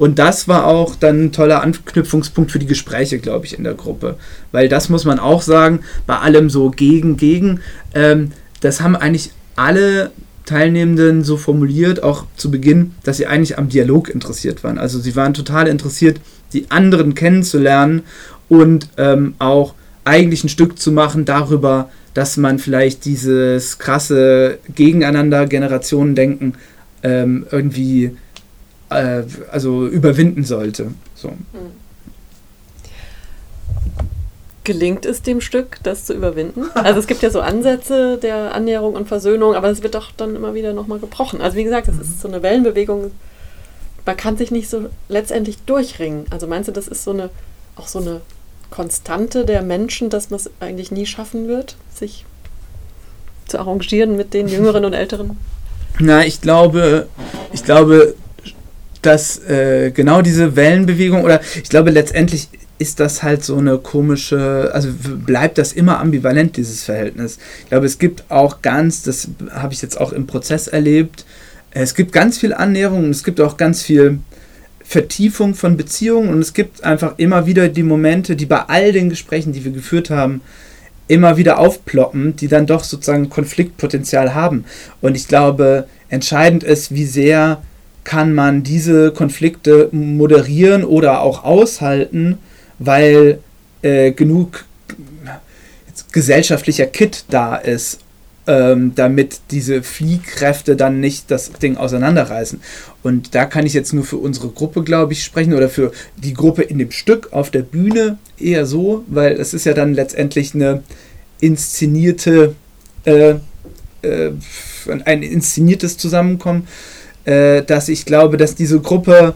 Und 0.00 0.18
das 0.18 0.48
war 0.48 0.66
auch 0.66 0.96
dann 0.96 1.24
ein 1.24 1.32
toller 1.32 1.62
Anknüpfungspunkt 1.62 2.50
für 2.50 2.58
die 2.58 2.64
Gespräche, 2.64 3.18
glaube 3.18 3.44
ich, 3.44 3.58
in 3.58 3.64
der 3.64 3.74
Gruppe. 3.74 4.16
Weil 4.50 4.66
das 4.66 4.88
muss 4.88 5.04
man 5.04 5.18
auch 5.18 5.42
sagen, 5.42 5.80
bei 6.06 6.16
allem 6.16 6.48
so 6.48 6.70
gegen, 6.70 7.18
gegen, 7.18 7.60
ähm, 7.94 8.32
das 8.62 8.80
haben 8.80 8.96
eigentlich 8.96 9.32
alle 9.56 10.10
Teilnehmenden 10.46 11.22
so 11.22 11.36
formuliert, 11.36 12.02
auch 12.02 12.24
zu 12.34 12.50
Beginn, 12.50 12.92
dass 13.02 13.18
sie 13.18 13.26
eigentlich 13.26 13.58
am 13.58 13.68
Dialog 13.68 14.08
interessiert 14.08 14.64
waren. 14.64 14.78
Also 14.78 14.98
sie 14.98 15.16
waren 15.16 15.34
total 15.34 15.68
interessiert, 15.68 16.18
die 16.54 16.70
anderen 16.70 17.14
kennenzulernen 17.14 18.04
und 18.48 18.88
ähm, 18.96 19.34
auch 19.38 19.74
eigentlich 20.04 20.44
ein 20.44 20.48
Stück 20.48 20.78
zu 20.78 20.92
machen 20.92 21.26
darüber, 21.26 21.90
dass 22.14 22.38
man 22.38 22.58
vielleicht 22.58 23.04
dieses 23.04 23.76
krasse 23.76 24.60
Gegeneinander 24.74 25.44
Generationendenken 25.44 26.54
ähm, 27.02 27.44
irgendwie 27.50 28.16
äh, 28.90 29.22
also 29.50 29.86
überwinden 29.86 30.44
sollte. 30.44 30.92
So. 31.14 31.32
Gelingt 34.64 35.06
es 35.06 35.22
dem 35.22 35.40
Stück, 35.40 35.78
das 35.82 36.04
zu 36.04 36.12
überwinden? 36.12 36.64
Also 36.74 37.00
es 37.00 37.06
gibt 37.06 37.22
ja 37.22 37.30
so 37.30 37.40
Ansätze 37.40 38.18
der 38.18 38.54
Annäherung 38.54 38.94
und 38.94 39.08
Versöhnung, 39.08 39.54
aber 39.54 39.70
es 39.70 39.82
wird 39.82 39.94
doch 39.94 40.12
dann 40.16 40.36
immer 40.36 40.54
wieder 40.54 40.72
nochmal 40.72 40.98
gebrochen. 40.98 41.40
Also 41.40 41.56
wie 41.56 41.64
gesagt, 41.64 41.88
das 41.88 41.98
ist 41.98 42.20
so 42.20 42.28
eine 42.28 42.42
Wellenbewegung. 42.42 43.10
Man 44.04 44.16
kann 44.16 44.36
sich 44.36 44.50
nicht 44.50 44.68
so 44.68 44.86
letztendlich 45.08 45.58
durchringen. 45.66 46.26
Also 46.30 46.46
meinst 46.46 46.68
du, 46.68 46.72
das 46.72 46.88
ist 46.88 47.04
so 47.04 47.12
eine 47.12 47.30
auch 47.76 47.88
so 47.88 48.00
eine 48.00 48.20
Konstante 48.70 49.44
der 49.44 49.62
Menschen, 49.62 50.10
dass 50.10 50.30
man 50.30 50.38
es 50.38 50.50
eigentlich 50.60 50.90
nie 50.90 51.06
schaffen 51.06 51.48
wird, 51.48 51.76
sich 51.92 52.24
zu 53.46 53.58
arrangieren 53.58 54.16
mit 54.16 54.32
den 54.32 54.46
Jüngeren 54.46 54.84
und 54.84 54.92
Älteren? 54.92 55.36
Na, 55.98 56.24
ich 56.24 56.40
glaube, 56.40 57.08
ich 57.52 57.64
glaube, 57.64 58.14
dass 59.02 59.38
äh, 59.48 59.90
genau 59.90 60.22
diese 60.22 60.56
Wellenbewegung 60.56 61.24
oder 61.24 61.40
ich 61.56 61.68
glaube 61.68 61.90
letztendlich 61.90 62.48
ist 62.78 62.98
das 62.98 63.22
halt 63.22 63.44
so 63.44 63.58
eine 63.58 63.76
komische, 63.76 64.70
also 64.72 64.88
bleibt 65.26 65.58
das 65.58 65.74
immer 65.74 66.00
ambivalent, 66.00 66.56
dieses 66.56 66.84
Verhältnis. 66.84 67.38
Ich 67.62 67.68
glaube, 67.68 67.84
es 67.84 67.98
gibt 67.98 68.24
auch 68.30 68.62
ganz, 68.62 69.02
das 69.02 69.28
habe 69.50 69.74
ich 69.74 69.82
jetzt 69.82 70.00
auch 70.00 70.12
im 70.12 70.26
Prozess 70.26 70.66
erlebt, 70.66 71.26
es 71.72 71.94
gibt 71.94 72.12
ganz 72.12 72.38
viel 72.38 72.54
Annäherung 72.54 73.04
und 73.04 73.10
es 73.10 73.22
gibt 73.22 73.40
auch 73.40 73.56
ganz 73.56 73.82
viel 73.82 74.18
Vertiefung 74.82 75.54
von 75.54 75.76
Beziehungen 75.76 76.30
und 76.30 76.40
es 76.40 76.52
gibt 76.52 76.82
einfach 76.82 77.14
immer 77.18 77.46
wieder 77.46 77.68
die 77.68 77.84
Momente, 77.84 78.34
die 78.34 78.46
bei 78.46 78.60
all 78.60 78.92
den 78.92 79.08
Gesprächen, 79.08 79.52
die 79.52 79.64
wir 79.64 79.72
geführt 79.72 80.10
haben, 80.10 80.40
immer 81.06 81.36
wieder 81.36 81.58
aufploppen, 81.58 82.34
die 82.34 82.48
dann 82.48 82.66
doch 82.66 82.82
sozusagen 82.82 83.28
Konfliktpotenzial 83.28 84.34
haben. 84.34 84.64
Und 85.00 85.16
ich 85.16 85.28
glaube, 85.28 85.86
entscheidend 86.08 86.64
ist, 86.64 86.92
wie 86.92 87.04
sehr 87.04 87.62
kann 88.04 88.34
man 88.34 88.62
diese 88.62 89.12
Konflikte 89.12 89.88
moderieren 89.92 90.84
oder 90.84 91.20
auch 91.20 91.44
aushalten, 91.44 92.38
weil 92.78 93.38
äh, 93.82 94.12
genug 94.12 94.64
gesellschaftlicher 96.12 96.86
Kit 96.86 97.24
da 97.28 97.56
ist, 97.56 98.00
ähm, 98.46 98.92
damit 98.94 99.40
diese 99.50 99.82
Fliehkräfte 99.82 100.74
dann 100.74 100.98
nicht 100.98 101.30
das 101.30 101.52
Ding 101.52 101.76
auseinanderreißen. 101.76 102.60
Und 103.02 103.34
da 103.34 103.44
kann 103.44 103.66
ich 103.66 103.74
jetzt 103.74 103.92
nur 103.92 104.04
für 104.04 104.16
unsere 104.16 104.48
Gruppe, 104.48 104.82
glaube 104.82 105.12
ich, 105.12 105.22
sprechen 105.22 105.54
oder 105.54 105.68
für 105.68 105.92
die 106.16 106.34
Gruppe 106.34 106.62
in 106.62 106.78
dem 106.78 106.90
Stück 106.90 107.32
auf 107.32 107.50
der 107.50 107.62
Bühne 107.62 108.18
eher 108.38 108.66
so, 108.66 109.04
weil 109.06 109.32
es 109.34 109.54
ist 109.54 109.66
ja 109.66 109.74
dann 109.74 109.94
letztendlich 109.94 110.54
eine 110.54 110.82
inszenierte 111.40 112.56
äh, 113.04 113.34
äh, 114.02 114.32
ein 115.04 115.22
inszeniertes 115.22 115.98
Zusammenkommen, 115.98 116.66
äh, 117.24 117.62
dass 117.62 117.88
ich 117.88 118.04
glaube, 118.06 118.36
dass 118.36 118.54
diese 118.54 118.80
Gruppe 118.80 119.34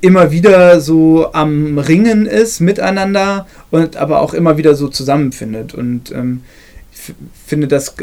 immer 0.00 0.30
wieder 0.30 0.80
so 0.80 1.32
am 1.32 1.78
Ringen 1.78 2.26
ist 2.26 2.60
miteinander 2.60 3.46
und 3.70 3.96
aber 3.96 4.20
auch 4.20 4.34
immer 4.34 4.56
wieder 4.58 4.74
so 4.74 4.88
zusammenfindet. 4.88 5.74
Und 5.74 6.12
ähm, 6.12 6.42
ich 6.92 7.14
finde, 7.46 7.66
das 7.66 7.94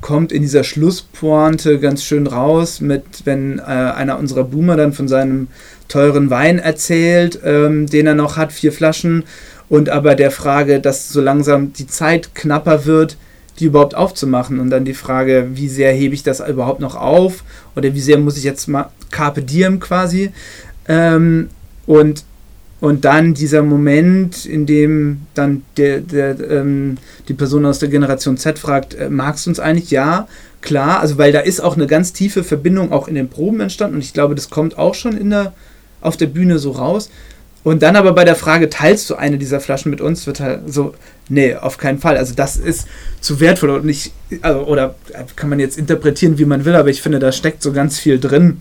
kommt 0.00 0.32
in 0.32 0.42
dieser 0.42 0.64
Schlusspointe 0.64 1.78
ganz 1.80 2.04
schön 2.04 2.26
raus, 2.26 2.80
mit 2.80 3.04
wenn 3.24 3.58
äh, 3.58 3.62
einer 3.62 4.18
unserer 4.18 4.44
Boomer 4.44 4.76
dann 4.76 4.92
von 4.92 5.08
seinem 5.08 5.48
teuren 5.88 6.28
Wein 6.30 6.58
erzählt, 6.58 7.38
ähm, 7.44 7.86
den 7.86 8.06
er 8.06 8.14
noch 8.14 8.36
hat, 8.36 8.52
vier 8.52 8.72
Flaschen, 8.72 9.24
und 9.68 9.88
aber 9.88 10.14
der 10.14 10.30
Frage, 10.30 10.80
dass 10.80 11.08
so 11.08 11.20
langsam 11.20 11.72
die 11.72 11.86
Zeit 11.86 12.34
knapper 12.34 12.84
wird, 12.84 13.16
die 13.58 13.66
überhaupt 13.66 13.94
aufzumachen. 13.94 14.60
Und 14.60 14.70
dann 14.70 14.84
die 14.84 14.94
Frage, 14.94 15.48
wie 15.54 15.68
sehr 15.68 15.92
hebe 15.92 16.14
ich 16.14 16.22
das 16.22 16.40
überhaupt 16.40 16.80
noch 16.80 16.96
auf? 16.96 17.44
Oder 17.76 17.94
wie 17.94 18.00
sehr 18.00 18.18
muss 18.18 18.36
ich 18.36 18.44
jetzt 18.44 18.68
mal 18.68 18.90
Carpe 19.10 19.42
Diem 19.42 19.80
quasi? 19.80 20.32
Ähm, 20.88 21.48
und, 21.86 22.24
und 22.80 23.04
dann 23.04 23.34
dieser 23.34 23.62
Moment, 23.62 24.44
in 24.44 24.66
dem 24.66 25.22
dann 25.34 25.62
der, 25.76 26.00
der, 26.00 26.38
ähm, 26.50 26.98
die 27.28 27.34
Person 27.34 27.66
aus 27.66 27.78
der 27.78 27.88
Generation 27.88 28.36
Z 28.36 28.58
fragt, 28.58 28.94
äh, 28.94 29.08
magst 29.08 29.46
du 29.46 29.50
uns 29.50 29.60
eigentlich? 29.60 29.90
Ja, 29.90 30.26
klar. 30.60 31.00
Also 31.00 31.18
weil 31.18 31.32
da 31.32 31.40
ist 31.40 31.60
auch 31.60 31.76
eine 31.76 31.86
ganz 31.86 32.12
tiefe 32.12 32.42
Verbindung 32.42 32.92
auch 32.92 33.08
in 33.08 33.14
den 33.14 33.28
Proben 33.28 33.60
entstanden. 33.60 33.96
Und 33.96 34.04
ich 34.04 34.12
glaube, 34.12 34.34
das 34.34 34.50
kommt 34.50 34.78
auch 34.78 34.94
schon 34.94 35.16
in 35.16 35.30
der, 35.30 35.52
auf 36.00 36.16
der 36.16 36.26
Bühne 36.26 36.58
so 36.58 36.72
raus. 36.72 37.08
Und 37.64 37.82
dann 37.82 37.96
aber 37.96 38.12
bei 38.12 38.24
der 38.24 38.36
Frage, 38.36 38.68
teilst 38.68 39.08
du 39.08 39.16
eine 39.16 39.38
dieser 39.38 39.58
Flaschen 39.58 39.90
mit 39.90 40.02
uns, 40.02 40.26
wird 40.26 40.38
halt 40.38 40.72
so, 40.72 40.94
nee, 41.30 41.56
auf 41.56 41.78
keinen 41.78 41.98
Fall. 41.98 42.18
Also 42.18 42.34
das 42.34 42.56
ist 42.58 42.86
zu 43.20 43.40
wertvoll 43.40 43.70
und 43.70 43.86
nicht, 43.86 44.12
also, 44.42 44.60
oder 44.66 44.94
kann 45.34 45.48
man 45.48 45.58
jetzt 45.58 45.78
interpretieren, 45.78 46.38
wie 46.38 46.44
man 46.44 46.66
will, 46.66 46.76
aber 46.76 46.90
ich 46.90 47.00
finde, 47.00 47.18
da 47.18 47.32
steckt 47.32 47.62
so 47.62 47.72
ganz 47.72 47.98
viel 47.98 48.20
drin, 48.20 48.60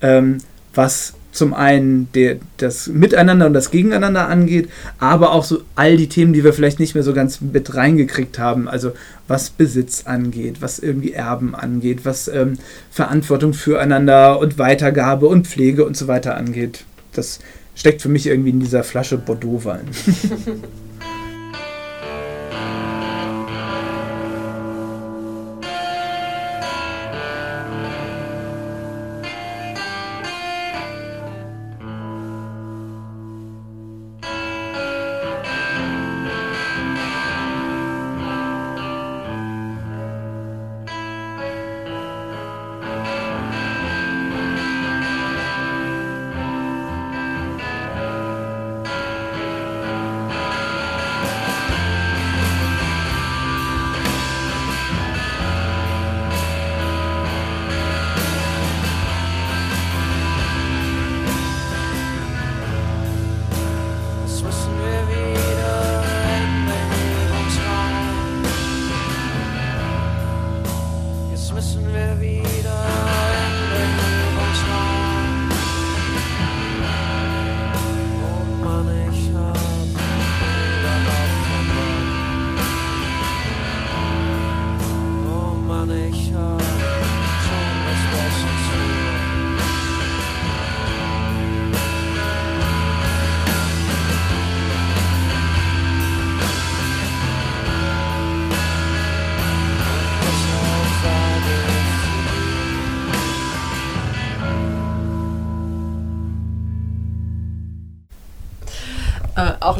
ähm, 0.00 0.38
was 0.72 1.14
zum 1.32 1.52
einen 1.52 2.08
der, 2.14 2.36
das 2.58 2.86
Miteinander 2.86 3.46
und 3.46 3.54
das 3.54 3.72
Gegeneinander 3.72 4.28
angeht, 4.28 4.68
aber 5.00 5.32
auch 5.32 5.42
so 5.42 5.62
all 5.74 5.96
die 5.96 6.08
Themen, 6.08 6.32
die 6.32 6.44
wir 6.44 6.52
vielleicht 6.52 6.78
nicht 6.78 6.94
mehr 6.94 7.02
so 7.02 7.12
ganz 7.12 7.40
mit 7.40 7.74
reingekriegt 7.74 8.38
haben. 8.38 8.68
Also 8.68 8.92
was 9.26 9.50
Besitz 9.50 10.04
angeht, 10.06 10.58
was 10.62 10.78
irgendwie 10.78 11.12
Erben 11.12 11.56
angeht, 11.56 12.04
was 12.04 12.28
ähm, 12.28 12.58
Verantwortung 12.92 13.52
füreinander 13.52 14.38
und 14.38 14.58
Weitergabe 14.58 15.26
und 15.26 15.48
Pflege 15.48 15.84
und 15.84 15.96
so 15.96 16.06
weiter 16.06 16.36
angeht. 16.36 16.84
Das 17.12 17.40
steckt 17.74 18.02
für 18.02 18.08
mich 18.08 18.26
irgendwie 18.26 18.50
in 18.50 18.60
dieser 18.60 18.84
Flasche 18.84 19.18
Bordeaux-Wein. 19.18 19.86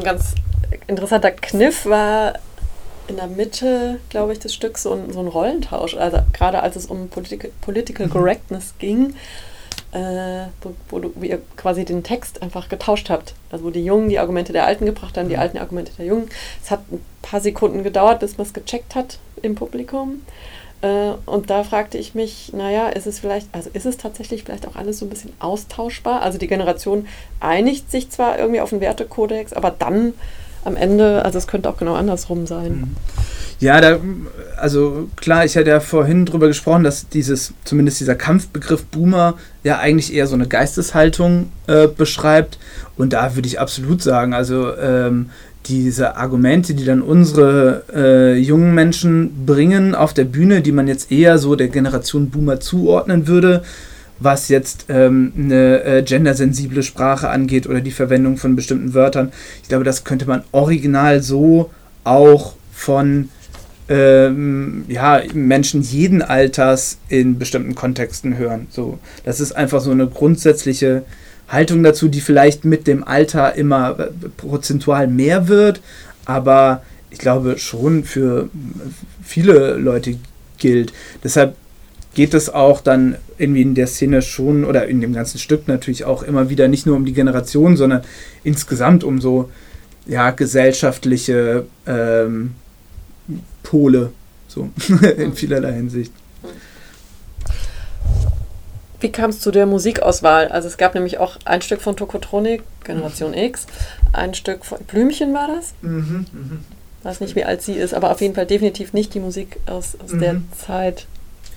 ein 0.04 0.16
ganz 0.16 0.34
interessanter 0.86 1.30
Kniff 1.30 1.86
war 1.86 2.34
in 3.08 3.16
der 3.16 3.26
Mitte, 3.26 4.00
glaube 4.10 4.32
ich, 4.32 4.38
des 4.38 4.54
Stücks 4.54 4.82
so 4.82 4.92
ein, 4.92 5.12
so 5.12 5.20
ein 5.20 5.28
Rollentausch. 5.28 5.96
Also 5.96 6.18
gerade 6.32 6.62
als 6.62 6.76
es 6.76 6.86
um 6.86 7.08
Political, 7.08 7.50
Political 7.60 8.08
Correctness 8.08 8.74
ging, 8.78 9.14
äh, 9.92 10.46
wo, 10.62 10.74
wo, 10.88 10.98
du, 10.98 11.12
ihr 11.22 11.40
quasi 11.56 11.84
den 11.84 12.02
Text 12.02 12.42
einfach 12.42 12.68
getauscht 12.68 13.10
habt. 13.10 13.34
Also 13.50 13.64
wo 13.64 13.70
die 13.70 13.84
Jungen 13.84 14.08
die 14.08 14.18
Argumente 14.18 14.52
der 14.52 14.66
Alten 14.66 14.86
gebracht 14.86 15.16
haben, 15.16 15.28
die 15.28 15.36
Alten 15.36 15.56
die 15.56 15.60
Argumente 15.60 15.92
der 15.96 16.06
Jungen. 16.06 16.28
Es 16.62 16.70
hat 16.70 16.80
ein 16.90 17.04
paar 17.22 17.40
Sekunden 17.40 17.82
gedauert, 17.82 18.20
bis 18.20 18.36
man 18.36 18.46
es 18.46 18.52
gecheckt 18.52 18.94
hat 18.94 19.18
im 19.42 19.54
Publikum. 19.54 20.22
Äh, 20.84 21.14
und 21.24 21.48
da 21.48 21.64
fragte 21.64 21.96
ich 21.96 22.14
mich, 22.14 22.52
naja, 22.52 22.88
ist 22.88 23.06
es 23.06 23.18
vielleicht, 23.18 23.48
also 23.52 23.70
ist 23.72 23.86
es 23.86 23.96
tatsächlich 23.96 24.44
vielleicht 24.44 24.68
auch 24.68 24.76
alles 24.76 24.98
so 24.98 25.06
ein 25.06 25.08
bisschen 25.08 25.32
austauschbar? 25.38 26.20
Also 26.20 26.36
die 26.36 26.46
Generation 26.46 27.06
einigt 27.40 27.90
sich 27.90 28.10
zwar 28.10 28.38
irgendwie 28.38 28.60
auf 28.60 28.68
den 28.70 28.82
Wertekodex, 28.82 29.54
aber 29.54 29.70
dann 29.70 30.12
am 30.62 30.76
Ende, 30.76 31.24
also 31.24 31.38
es 31.38 31.46
könnte 31.46 31.70
auch 31.70 31.78
genau 31.78 31.94
andersrum 31.94 32.46
sein. 32.46 32.96
Ja, 33.60 33.80
da, 33.80 33.98
also 34.56 35.08
klar, 35.16 35.44
ich 35.44 35.56
hatte 35.56 35.70
ja 35.70 35.80
vorhin 35.80 36.26
drüber 36.26 36.48
gesprochen, 36.48 36.84
dass 36.84 37.08
dieses, 37.08 37.54
zumindest 37.64 38.00
dieser 38.00 38.14
Kampfbegriff 38.14 38.84
Boomer 38.86 39.34
ja 39.62 39.78
eigentlich 39.78 40.12
eher 40.12 40.26
so 40.26 40.34
eine 40.34 40.48
Geisteshaltung 40.48 41.50
äh, 41.66 41.86
beschreibt. 41.86 42.58
Und 42.96 43.12
da 43.12 43.36
würde 43.36 43.48
ich 43.48 43.60
absolut 43.60 44.02
sagen, 44.02 44.34
also 44.34 44.74
ähm, 44.76 45.30
diese 45.66 46.16
Argumente, 46.16 46.74
die 46.74 46.84
dann 46.84 47.02
unsere 47.02 47.84
äh, 47.94 48.38
jungen 48.38 48.74
Menschen 48.74 49.46
bringen 49.46 49.94
auf 49.94 50.14
der 50.14 50.24
Bühne, 50.24 50.60
die 50.60 50.72
man 50.72 50.88
jetzt 50.88 51.10
eher 51.10 51.38
so 51.38 51.56
der 51.56 51.68
Generation 51.68 52.30
Boomer 52.30 52.60
zuordnen 52.60 53.26
würde, 53.26 53.62
was 54.18 54.48
jetzt 54.48 54.86
ähm, 54.88 55.32
eine 55.36 55.82
äh, 55.84 56.02
gendersensible 56.02 56.82
Sprache 56.82 57.28
angeht 57.28 57.66
oder 57.66 57.80
die 57.80 57.90
Verwendung 57.90 58.36
von 58.36 58.56
bestimmten 58.56 58.94
Wörtern. 58.94 59.32
Ich 59.62 59.68
glaube, 59.68 59.84
das 59.84 60.04
könnte 60.04 60.26
man 60.26 60.42
original 60.52 61.22
so 61.22 61.70
auch 62.04 62.54
von 62.72 63.28
ähm, 63.88 64.84
ja, 64.88 65.22
Menschen 65.34 65.82
jeden 65.82 66.22
Alters 66.22 66.98
in 67.08 67.38
bestimmten 67.38 67.74
Kontexten 67.74 68.36
hören. 68.38 68.66
So, 68.70 68.98
das 69.24 69.40
ist 69.40 69.52
einfach 69.52 69.80
so 69.80 69.90
eine 69.90 70.06
grundsätzliche 70.06 71.02
Haltung 71.54 71.82
dazu, 71.82 72.08
die 72.08 72.20
vielleicht 72.20 72.64
mit 72.64 72.86
dem 72.86 73.04
Alter 73.04 73.54
immer 73.54 73.98
äh, 73.98 74.28
prozentual 74.36 75.06
mehr 75.06 75.48
wird, 75.48 75.80
aber 76.24 76.82
ich 77.10 77.18
glaube 77.18 77.58
schon 77.58 78.04
für 78.04 78.48
viele 79.22 79.74
Leute 79.76 80.16
gilt. 80.58 80.92
Deshalb 81.22 81.56
geht 82.14 82.34
es 82.34 82.48
auch 82.48 82.80
dann 82.80 83.16
irgendwie 83.38 83.62
in 83.62 83.74
der 83.74 83.86
Szene 83.86 84.22
schon 84.22 84.64
oder 84.64 84.86
in 84.86 85.00
dem 85.00 85.12
ganzen 85.12 85.38
Stück 85.38 85.66
natürlich 85.68 86.04
auch 86.04 86.22
immer 86.22 86.48
wieder 86.48 86.68
nicht 86.68 86.86
nur 86.86 86.96
um 86.96 87.04
die 87.04 87.12
Generation, 87.12 87.76
sondern 87.76 88.02
insgesamt 88.44 89.04
um 89.04 89.20
so 89.20 89.50
ja, 90.06 90.30
gesellschaftliche 90.30 91.66
ähm, 91.86 92.52
Pole, 93.62 94.12
so 94.48 94.70
in 95.16 95.34
vielerlei 95.34 95.72
Hinsicht. 95.72 96.12
Wie 99.04 99.12
kam 99.12 99.28
es 99.28 99.38
zu 99.38 99.50
der 99.50 99.66
Musikauswahl? 99.66 100.48
Also 100.48 100.66
es 100.66 100.78
gab 100.78 100.94
nämlich 100.94 101.18
auch 101.18 101.36
ein 101.44 101.60
Stück 101.60 101.82
von 101.82 101.94
Tokotronik, 101.94 102.62
Generation 102.84 103.34
X, 103.34 103.66
ein 104.14 104.32
Stück 104.32 104.64
von 104.64 104.78
Blümchen 104.86 105.34
war 105.34 105.46
das. 105.46 105.74
Mhm, 105.82 106.24
mhm. 106.32 106.60
weiß 107.02 107.20
nicht, 107.20 107.36
wie 107.36 107.44
alt 107.44 107.60
sie 107.60 107.74
ist, 107.74 107.92
aber 107.92 108.10
auf 108.10 108.22
jeden 108.22 108.34
Fall 108.34 108.46
definitiv 108.46 108.94
nicht 108.94 109.12
die 109.12 109.20
Musik 109.20 109.58
aus, 109.66 109.98
aus 110.02 110.18
der 110.18 110.32
Mhm. 110.32 110.44
Zeit. 110.56 111.06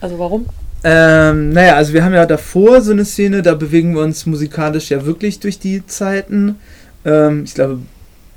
Also 0.02 0.20
warum? 0.20 0.48
Ähm, 0.84 1.52
naja, 1.52 1.78
also 1.78 1.94
wir 1.94 2.04
haben 2.04 2.14
ja 2.14 2.26
davor 2.26 2.82
so 2.82 2.92
eine 2.92 3.06
Szene, 3.06 3.42
da 3.42 3.56
bewegen 3.56 3.96
wir 3.96 4.02
uns 4.02 4.26
musikalisch 4.26 4.90
ja 4.90 5.06
wirklich 5.06 5.40
durch 5.40 5.58
die 5.58 5.88
Zeiten. 5.88 6.60
Ähm, 7.06 7.46
ich 7.46 7.54
glaube, 7.54 7.80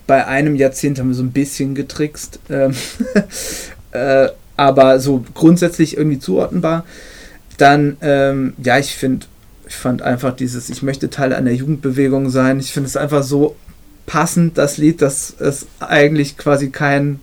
bei 0.06 0.24
einem 0.24 0.54
Jahrzehnt 0.54 1.00
haben 1.00 1.08
wir 1.08 1.16
so 1.16 1.24
ein 1.24 1.32
bisschen 1.32 1.74
getrickst. 1.74 2.38
Ähm, 2.48 2.76
äh, 3.90 4.28
aber 4.56 5.00
so 5.00 5.24
grundsätzlich 5.34 5.96
irgendwie 5.96 6.20
zuordnenbar. 6.20 6.84
Dann, 7.60 7.98
ähm, 8.00 8.54
ja, 8.62 8.78
ich 8.78 8.94
finde, 8.94 9.26
ich 9.68 9.74
fand 9.74 10.02
einfach 10.02 10.34
dieses, 10.34 10.70
ich 10.70 10.82
möchte 10.82 11.10
Teil 11.10 11.32
einer 11.34 11.50
Jugendbewegung 11.50 12.30
sein. 12.30 12.58
Ich 12.58 12.72
finde 12.72 12.88
es 12.88 12.96
einfach 12.96 13.22
so 13.22 13.54
passend, 14.06 14.56
das 14.56 14.78
Lied, 14.78 15.02
dass 15.02 15.34
es 15.38 15.66
eigentlich 15.78 16.38
quasi 16.38 16.70
kein 16.70 17.20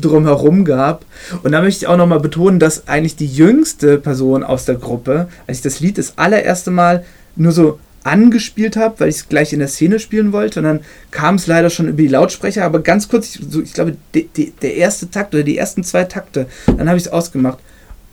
drumherum 0.00 0.64
gab. 0.64 1.04
Und 1.42 1.52
da 1.52 1.60
möchte 1.62 1.84
ich 1.84 1.88
auch 1.88 1.96
nochmal 1.96 2.20
betonen, 2.20 2.58
dass 2.58 2.88
eigentlich 2.88 3.16
die 3.16 3.26
jüngste 3.26 3.98
Person 3.98 4.42
aus 4.42 4.64
der 4.64 4.74
Gruppe, 4.74 5.28
als 5.46 5.58
ich 5.58 5.62
das 5.62 5.80
Lied 5.80 5.96
das 5.96 6.18
allererste 6.18 6.70
Mal 6.70 7.04
nur 7.36 7.52
so 7.52 7.78
angespielt 8.04 8.76
habe, 8.76 9.00
weil 9.00 9.08
ich 9.08 9.16
es 9.16 9.28
gleich 9.28 9.52
in 9.52 9.58
der 9.58 9.68
Szene 9.68 9.98
spielen 10.00 10.32
wollte. 10.32 10.60
Und 10.60 10.64
dann 10.64 10.80
kam 11.10 11.36
es 11.36 11.46
leider 11.46 11.70
schon 11.70 11.88
über 11.88 12.02
die 12.02 12.08
Lautsprecher, 12.08 12.64
aber 12.64 12.80
ganz 12.80 13.08
kurz, 13.08 13.36
ich, 13.36 13.42
so, 13.48 13.62
ich 13.62 13.74
glaube, 13.74 13.96
de, 14.14 14.26
de, 14.36 14.52
der 14.60 14.74
erste 14.74 15.10
Takt 15.10 15.34
oder 15.34 15.44
die 15.44 15.58
ersten 15.58 15.84
zwei 15.84 16.04
Takte, 16.04 16.46
dann 16.66 16.88
habe 16.88 16.98
ich 16.98 17.06
es 17.06 17.12
ausgemacht. 17.12 17.58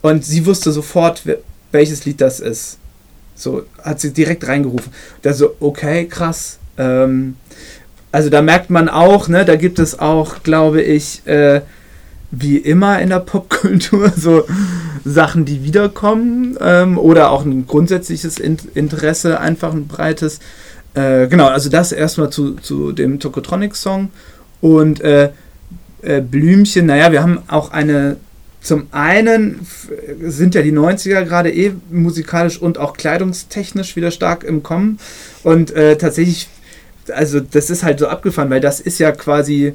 Und 0.02 0.24
sie 0.24 0.46
wusste 0.46 0.72
sofort, 0.72 1.26
welches 1.76 2.06
Lied 2.06 2.22
das 2.22 2.40
ist. 2.40 2.78
So, 3.36 3.64
hat 3.84 4.00
sie 4.00 4.14
direkt 4.14 4.48
reingerufen. 4.48 4.92
Da 5.22 5.34
so, 5.34 5.56
okay, 5.60 6.06
krass. 6.06 6.58
Ähm, 6.78 7.36
also 8.12 8.30
da 8.30 8.42
merkt 8.42 8.70
man 8.70 8.88
auch, 8.88 9.28
ne, 9.28 9.44
da 9.44 9.58
gibt 9.58 9.78
es 9.78 10.00
auch, 10.00 10.42
glaube 10.44 10.82
ich, 10.82 11.28
äh, 11.28 11.62
wie 12.32 12.58
immer 12.58 13.00
in 13.02 13.10
der 13.10 13.20
Popkultur 13.20 14.10
so 14.18 14.46
Sachen, 15.04 15.46
die 15.46 15.64
wiederkommen 15.64 16.58
ähm, 16.62 16.98
oder 16.98 17.30
auch 17.30 17.46
ein 17.46 17.68
grundsätzliches 17.68 18.40
Interesse, 18.40 19.40
einfach 19.40 19.74
ein 19.74 19.88
breites. 19.88 20.40
Äh, 20.94 21.28
genau, 21.28 21.48
also 21.48 21.70
das 21.70 21.92
erstmal 21.92 22.30
zu, 22.30 22.56
zu 22.56 22.94
dem 22.94 23.20
Tokotronic-Song 23.20 24.10
und 24.62 25.02
äh, 25.02 25.30
äh, 26.02 26.22
Blümchen, 26.22 26.86
naja, 26.86 27.12
wir 27.12 27.22
haben 27.22 27.40
auch 27.48 27.72
eine, 27.72 28.18
zum 28.66 28.88
einen 28.92 29.66
sind 30.24 30.56
ja 30.56 30.64
die 30.64 30.74
90er 30.74 31.24
gerade 31.24 31.54
eh 31.54 31.74
musikalisch 31.92 32.60
und 32.60 32.80
auch 32.80 32.98
kleidungstechnisch 32.98 33.96
wieder 33.96 34.10
stark 34.10 34.44
im 34.44 34.64
Kommen 34.64 34.98
und 35.44 35.70
äh, 35.72 35.98
tatsächlich, 35.98 36.50
also 37.14 37.40
das 37.40 37.70
ist 37.70 37.84
halt 37.84 38.00
so 38.00 38.08
abgefahren, 38.08 38.50
weil 38.50 38.62
das 38.62 38.80
ist 38.80 38.98
ja 38.98 39.12
quasi 39.12 39.74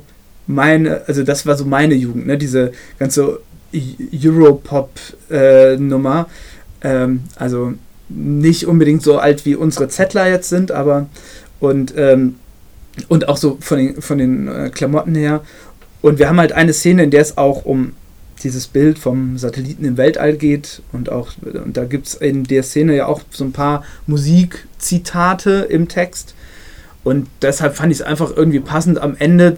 meine, 0.49 1.03
also 1.07 1.23
das 1.23 1.47
war 1.47 1.57
so 1.57 1.65
meine 1.65 1.95
Jugend, 1.95 2.27
ne? 2.27 2.37
diese 2.37 2.73
ganze 2.99 3.39
Europop-Nummer. 3.73 6.27
Äh, 6.83 6.89
ähm, 6.89 7.21
also 7.37 7.75
nicht 8.09 8.67
unbedingt 8.67 9.05
so 9.05 9.21
alt 9.21 9.47
wie 9.47 9.55
unsere 9.55 9.89
Zettler 9.89 10.29
jetzt 10.29 10.49
sind, 10.49 10.73
aber 10.73 11.07
und, 11.61 11.95
ähm, 11.97 12.41
und 13.07 13.29
auch 13.29 13.37
so 13.37 13.57
von 13.61 13.79
den, 13.79 14.03
von 14.03 14.19
den 14.19 14.49
äh, 14.49 14.71
Klamotten 14.71 15.15
her. 15.15 15.43
Und 16.03 16.19
wir 16.19 16.29
haben 16.29 16.41
halt 16.41 16.51
eine 16.51 16.73
Szene, 16.73 17.05
in 17.05 17.13
der 17.13 17.21
es 17.21 17.39
auch 17.39 17.65
um 17.65 17.93
dieses 18.43 18.67
Bild 18.67 18.99
vom 18.99 19.39
Satelliten 19.39 19.85
im 19.85 19.97
Weltall 19.97 20.35
geht 20.35 20.83
und 20.93 21.11
auch 21.11 21.33
und 21.43 21.77
da 21.77 21.85
gibt 21.85 22.09
es 22.09 22.15
in 22.15 22.45
der 22.45 22.63
Szene 22.63 22.97
ja 22.97 23.07
auch 23.07 23.23
so 23.31 23.45
ein 23.45 23.53
paar 23.53 23.85
Musikzitate 24.07 25.67
im 25.69 25.89
Text 25.89 26.35
und 27.05 27.29
deshalb 27.43 27.77
fand 27.77 27.93
ich 27.93 28.01
es 28.01 28.07
einfach 28.07 28.35
irgendwie 28.37 28.61
passend 28.61 29.01
am 29.01 29.17
Ende 29.19 29.57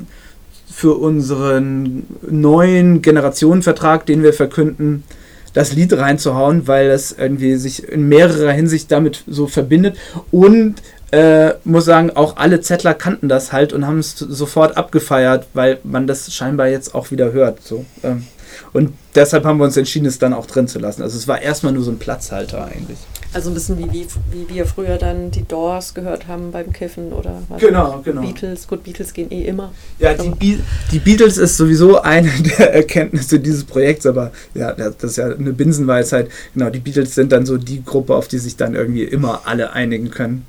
für 0.72 0.94
unseren 0.94 2.04
neuen 2.28 3.02
Generationenvertrag, 3.02 4.06
den 4.06 4.22
wir 4.22 4.32
verkünden, 4.32 5.04
das 5.52 5.72
Lied 5.74 5.92
reinzuhauen, 5.92 6.66
weil 6.66 6.90
es 6.90 7.12
irgendwie 7.12 7.56
sich 7.56 7.86
in 7.86 8.08
mehrerer 8.08 8.52
Hinsicht 8.52 8.90
damit 8.90 9.22
so 9.26 9.46
verbindet 9.46 9.96
und 10.30 10.76
äh, 11.10 11.54
muss 11.64 11.84
sagen, 11.84 12.10
auch 12.10 12.38
alle 12.38 12.62
Zettler 12.62 12.94
kannten 12.94 13.28
das 13.28 13.52
halt 13.52 13.74
und 13.74 13.86
haben 13.86 13.98
es 13.98 14.16
sofort 14.18 14.78
abgefeiert, 14.78 15.46
weil 15.52 15.78
man 15.84 16.06
das 16.06 16.32
scheinbar 16.32 16.68
jetzt 16.68 16.94
auch 16.94 17.10
wieder 17.10 17.32
hört. 17.32 17.62
So. 17.62 17.84
Ähm. 18.02 18.26
Und 18.72 18.94
deshalb 19.14 19.44
haben 19.44 19.58
wir 19.58 19.64
uns 19.64 19.76
entschieden, 19.76 20.06
es 20.06 20.18
dann 20.18 20.32
auch 20.32 20.46
drin 20.46 20.66
zu 20.66 20.78
lassen. 20.78 21.02
Also 21.02 21.18
es 21.18 21.28
war 21.28 21.42
erstmal 21.42 21.72
nur 21.72 21.82
so 21.82 21.90
ein 21.90 21.98
Platzhalter 21.98 22.64
eigentlich. 22.64 22.98
Also 23.34 23.50
ein 23.50 23.54
bisschen 23.54 23.78
wie, 23.78 23.90
wie, 23.92 24.06
wie 24.30 24.54
wir 24.54 24.66
früher 24.66 24.98
dann 24.98 25.30
die 25.30 25.46
Doors 25.46 25.94
gehört 25.94 26.26
haben 26.26 26.52
beim 26.52 26.72
Kiffen 26.72 27.12
oder 27.12 27.42
was 27.48 27.60
genau, 27.60 28.00
genau. 28.04 28.22
Beatles. 28.22 28.68
Gut, 28.68 28.84
Beatles 28.84 29.12
gehen 29.14 29.30
eh 29.30 29.44
immer. 29.44 29.72
Ja, 29.98 30.12
die, 30.14 30.28
Be 30.30 30.62
die 30.90 30.98
Beatles 30.98 31.38
ist 31.38 31.56
sowieso 31.56 32.00
eine 32.00 32.30
der 32.58 32.74
Erkenntnisse 32.74 33.40
dieses 33.40 33.64
Projekts, 33.64 34.04
aber 34.04 34.32
ja, 34.54 34.72
das 34.72 35.02
ist 35.02 35.16
ja 35.16 35.30
eine 35.30 35.52
Binsenweisheit. 35.52 36.30
Genau, 36.54 36.68
die 36.68 36.80
Beatles 36.80 37.14
sind 37.14 37.32
dann 37.32 37.46
so 37.46 37.56
die 37.56 37.82
Gruppe, 37.82 38.14
auf 38.14 38.28
die 38.28 38.38
sich 38.38 38.56
dann 38.56 38.74
irgendwie 38.74 39.04
immer 39.04 39.42
alle 39.44 39.72
einigen 39.72 40.10
können. 40.10 40.46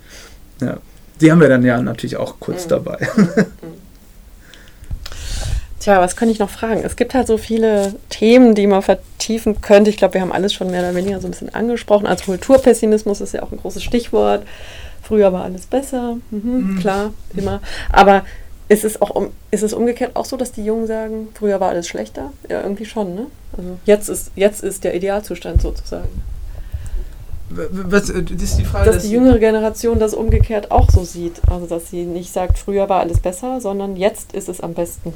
Ja. 0.62 0.78
Die 1.22 1.32
haben 1.32 1.40
wir 1.40 1.50
dann 1.50 1.64
ja 1.64 1.82
natürlich 1.82 2.18
auch 2.18 2.40
kurz 2.40 2.66
mhm. 2.66 2.70
dabei. 2.70 3.10
Mhm. 3.16 3.28
Tja, 5.84 6.00
was 6.00 6.16
kann 6.16 6.30
ich 6.30 6.40
noch 6.40 6.50
fragen? 6.50 6.82
Es 6.86 6.96
gibt 6.96 7.14
halt 7.14 7.28
so 7.28 7.38
viele 7.38 7.94
Themen, 8.08 8.56
die 8.56 8.68
man 8.68 8.82
vertiefen 8.82 9.60
könnte. 9.60 9.90
Ich 9.90 9.98
glaube, 9.98 10.14
wir 10.14 10.22
haben 10.22 10.32
alles 10.32 10.54
schon 10.54 10.72
mehr 10.72 10.80
oder 10.80 10.96
weniger 10.96 11.20
so 11.20 11.28
ein 11.28 11.32
bisschen 11.32 11.54
angesprochen. 11.54 12.08
Also 12.08 12.24
Kulturpessimismus 12.24 13.20
ist 13.20 13.34
ja 13.34 13.44
auch 13.44 13.52
ein 13.52 13.58
großes 13.58 13.84
Stichwort. 13.84 14.46
Früher 15.02 15.34
war 15.34 15.44
alles 15.44 15.66
besser, 15.66 16.20
mhm, 16.32 16.76
mhm. 16.76 16.80
klar, 16.80 17.14
immer. 17.36 17.62
Aber 17.92 18.24
ist 18.70 18.86
es, 18.86 19.02
auch 19.02 19.28
ist 19.52 19.62
es 19.62 19.74
umgekehrt 19.74 20.16
auch 20.16 20.24
so, 20.24 20.38
dass 20.38 20.54
die 20.54 20.64
Jungen 20.64 20.88
sagen, 20.88 21.28
früher 21.34 21.60
war 21.60 21.72
alles 21.72 21.90
schlechter? 21.90 22.32
Ja, 22.50 22.62
irgendwie 22.62 22.86
schon, 22.86 23.14
ne? 23.14 23.26
Also 23.58 23.78
jetzt 23.84 24.08
ist, 24.08 24.32
jetzt 24.36 24.64
ist 24.64 24.86
der 24.86 24.96
Idealzustand 24.96 25.62
sozusagen. 25.62 26.24
Was, 27.50 28.10
äh, 28.10 28.24
das 28.24 28.42
ist 28.42 28.58
die 28.58 28.64
Frage, 28.64 28.86
dass, 28.86 28.96
dass 28.96 29.04
die 29.04 29.12
jüngere 29.12 29.38
Generation 29.38 30.00
das 30.00 30.14
umgekehrt 30.14 30.72
auch 30.72 30.90
so 30.90 31.04
sieht. 31.04 31.42
Also 31.52 31.68
dass 31.68 31.90
sie 31.90 32.04
nicht 32.04 32.32
sagt, 32.32 32.58
früher 32.58 32.88
war 32.88 33.02
alles 33.02 33.20
besser, 33.20 33.60
sondern 33.60 33.98
jetzt 33.98 34.32
ist 34.32 34.48
es 34.48 34.62
am 34.62 34.74
besten. 34.74 35.14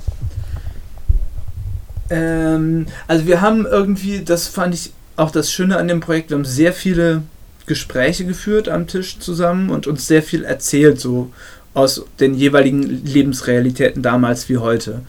Ähm, 2.09 2.87
also 3.07 3.25
wir 3.27 3.41
haben 3.41 3.65
irgendwie, 3.65 4.23
das 4.23 4.47
fand 4.47 4.73
ich 4.73 4.91
auch 5.15 5.31
das 5.31 5.51
Schöne 5.51 5.77
an 5.77 5.87
dem 5.87 5.99
Projekt, 5.99 6.29
wir 6.29 6.37
haben 6.37 6.45
sehr 6.45 6.73
viele 6.73 7.23
Gespräche 7.65 8.25
geführt 8.25 8.69
am 8.69 8.87
Tisch 8.87 9.19
zusammen 9.19 9.69
und 9.69 9.87
uns 9.87 10.07
sehr 10.07 10.23
viel 10.23 10.43
erzählt, 10.43 10.99
so 10.99 11.31
aus 11.73 12.05
den 12.19 12.33
jeweiligen 12.33 12.81
Lebensrealitäten 12.81 14.01
damals 14.01 14.47
wie 14.49 14.57
heute. 14.57 15.01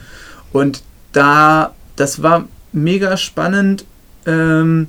Und 0.53 0.83
da, 1.13 1.75
das 1.97 2.23
war 2.23 2.49
mega 2.73 3.17
spannend, 3.17 3.85
ähm, 4.27 4.89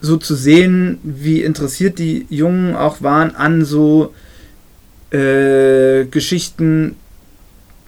so 0.00 0.16
zu 0.16 0.34
sehen, 0.34 0.98
wie 1.02 1.42
interessiert 1.42 1.98
die 1.98 2.26
Jungen 2.28 2.74
auch 2.74 3.02
waren 3.02 3.36
an 3.36 3.64
so 3.64 4.14
äh, 5.10 6.04
Geschichten, 6.06 6.96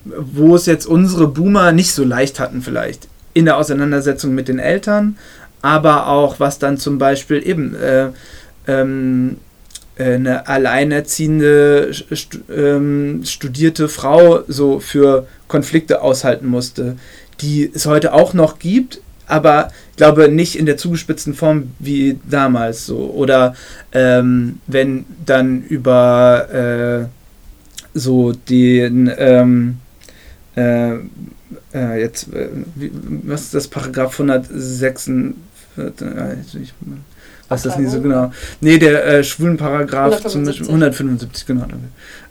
wo 0.04 0.54
es 0.54 0.66
jetzt 0.66 0.86
unsere 0.86 1.26
Boomer 1.28 1.72
nicht 1.72 1.92
so 1.92 2.04
leicht 2.04 2.38
hatten 2.38 2.62
vielleicht 2.62 3.08
in 3.34 3.44
der 3.44 3.56
Auseinandersetzung 3.56 4.34
mit 4.34 4.48
den 4.48 4.58
Eltern, 4.58 5.16
aber 5.62 6.08
auch 6.08 6.40
was 6.40 6.58
dann 6.58 6.78
zum 6.78 6.98
Beispiel 6.98 7.46
eben 7.46 7.74
äh, 7.74 8.08
ähm, 8.66 9.36
äh, 9.96 10.14
eine 10.14 10.48
alleinerziehende 10.48 11.92
ähm, 12.54 13.22
studierte 13.24 13.88
Frau 13.88 14.40
so 14.48 14.80
für 14.80 15.26
Konflikte 15.48 16.02
aushalten 16.02 16.46
musste, 16.46 16.96
die 17.40 17.70
es 17.72 17.86
heute 17.86 18.12
auch 18.12 18.34
noch 18.34 18.58
gibt, 18.58 19.00
aber 19.26 19.70
ich 19.90 19.96
glaube 19.96 20.28
nicht 20.28 20.56
in 20.56 20.66
der 20.66 20.76
zugespitzten 20.76 21.34
Form 21.34 21.70
wie 21.78 22.18
damals 22.28 22.86
so. 22.86 23.10
Oder 23.14 23.54
ähm, 23.92 24.60
wenn 24.66 25.04
dann 25.24 25.62
über 25.62 27.08
äh, 27.08 27.98
so 27.98 28.32
den 28.32 29.10
ähm, 29.16 29.78
äh, 30.54 30.94
äh, 31.74 32.00
jetzt, 32.00 32.32
äh, 32.32 32.48
wie, 32.74 32.90
was 33.24 33.42
ist 33.42 33.54
das 33.54 33.68
Paragraph 33.68 34.12
106? 34.12 35.08
Äh, 35.08 35.32
was 37.48 37.60
ist 37.60 37.66
das 37.66 37.78
nicht 37.78 37.90
so 37.90 38.00
genau? 38.00 38.32
Nee, 38.60 38.78
der 38.78 39.04
äh, 39.06 39.24
schwulen 39.24 39.56
Paragraph 39.56 40.12
175. 40.12 40.32
zum 40.32 40.44
Beispiel 40.44 40.66
175, 40.68 41.46
genau. 41.46 41.66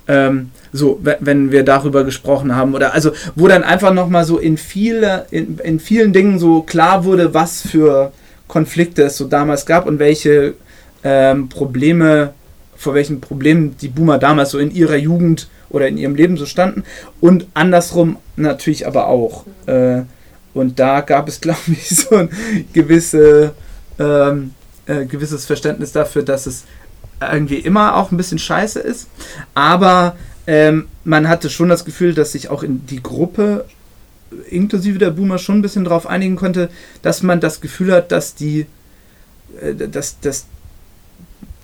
Ähm, 0.07 0.49
so, 0.73 0.99
wenn 1.01 1.51
wir 1.51 1.63
darüber 1.63 2.03
gesprochen 2.03 2.55
haben, 2.55 2.73
oder 2.73 2.93
also, 2.93 3.11
wo 3.35 3.47
dann 3.47 3.63
einfach 3.63 3.93
nochmal 3.93 4.25
so 4.25 4.39
in, 4.39 4.57
viele, 4.57 5.25
in, 5.31 5.59
in 5.59 5.79
vielen 5.79 6.11
Dingen 6.11 6.39
so 6.39 6.63
klar 6.63 7.05
wurde, 7.05 7.33
was 7.33 7.61
für 7.61 8.11
Konflikte 8.47 9.03
es 9.03 9.17
so 9.17 9.27
damals 9.27 9.65
gab 9.65 9.85
und 9.85 9.99
welche 9.99 10.55
ähm, 11.03 11.49
Probleme, 11.49 12.33
vor 12.75 12.95
welchen 12.95 13.21
Problemen 13.21 13.75
die 13.79 13.87
Boomer 13.89 14.17
damals 14.17 14.51
so 14.51 14.59
in 14.59 14.71
ihrer 14.71 14.97
Jugend 14.97 15.47
oder 15.71 15.87
in 15.87 15.97
ihrem 15.97 16.15
Leben 16.15 16.37
so 16.37 16.45
standen 16.45 16.83
und 17.19 17.47
andersrum 17.53 18.17
natürlich 18.35 18.87
aber 18.87 19.07
auch. 19.07 19.45
Äh, 19.65 20.03
und 20.53 20.79
da 20.79 21.01
gab 21.01 21.27
es, 21.27 21.41
glaube 21.41 21.59
ich, 21.67 21.89
so 21.89 22.15
ein 22.15 22.29
gewisse, 22.73 23.53
ähm, 23.99 24.53
äh, 24.85 25.05
gewisses 25.05 25.45
Verständnis 25.45 25.91
dafür, 25.91 26.23
dass 26.23 26.45
es 26.45 26.65
irgendwie 27.21 27.59
immer 27.59 27.95
auch 27.95 28.11
ein 28.11 28.17
bisschen 28.17 28.39
scheiße 28.39 28.79
ist. 28.79 29.07
Aber 29.53 30.15
ähm, 30.47 30.87
man 31.03 31.27
hatte 31.27 31.49
schon 31.49 31.69
das 31.69 31.85
Gefühl, 31.85 32.13
dass 32.13 32.31
sich 32.31 32.49
auch 32.49 32.63
in 32.63 32.85
die 32.87 33.01
Gruppe, 33.01 33.65
inklusive 34.49 34.97
der 34.97 35.11
Boomer, 35.11 35.37
schon 35.37 35.59
ein 35.59 35.61
bisschen 35.61 35.83
darauf 35.83 36.07
einigen 36.07 36.35
konnte, 36.35 36.69
dass 37.01 37.21
man 37.21 37.39
das 37.39 37.61
Gefühl 37.61 37.93
hat, 37.93 38.11
dass 38.11 38.33
die, 38.33 38.65
äh, 39.61 39.75
dass, 39.75 40.19
dass 40.19 40.47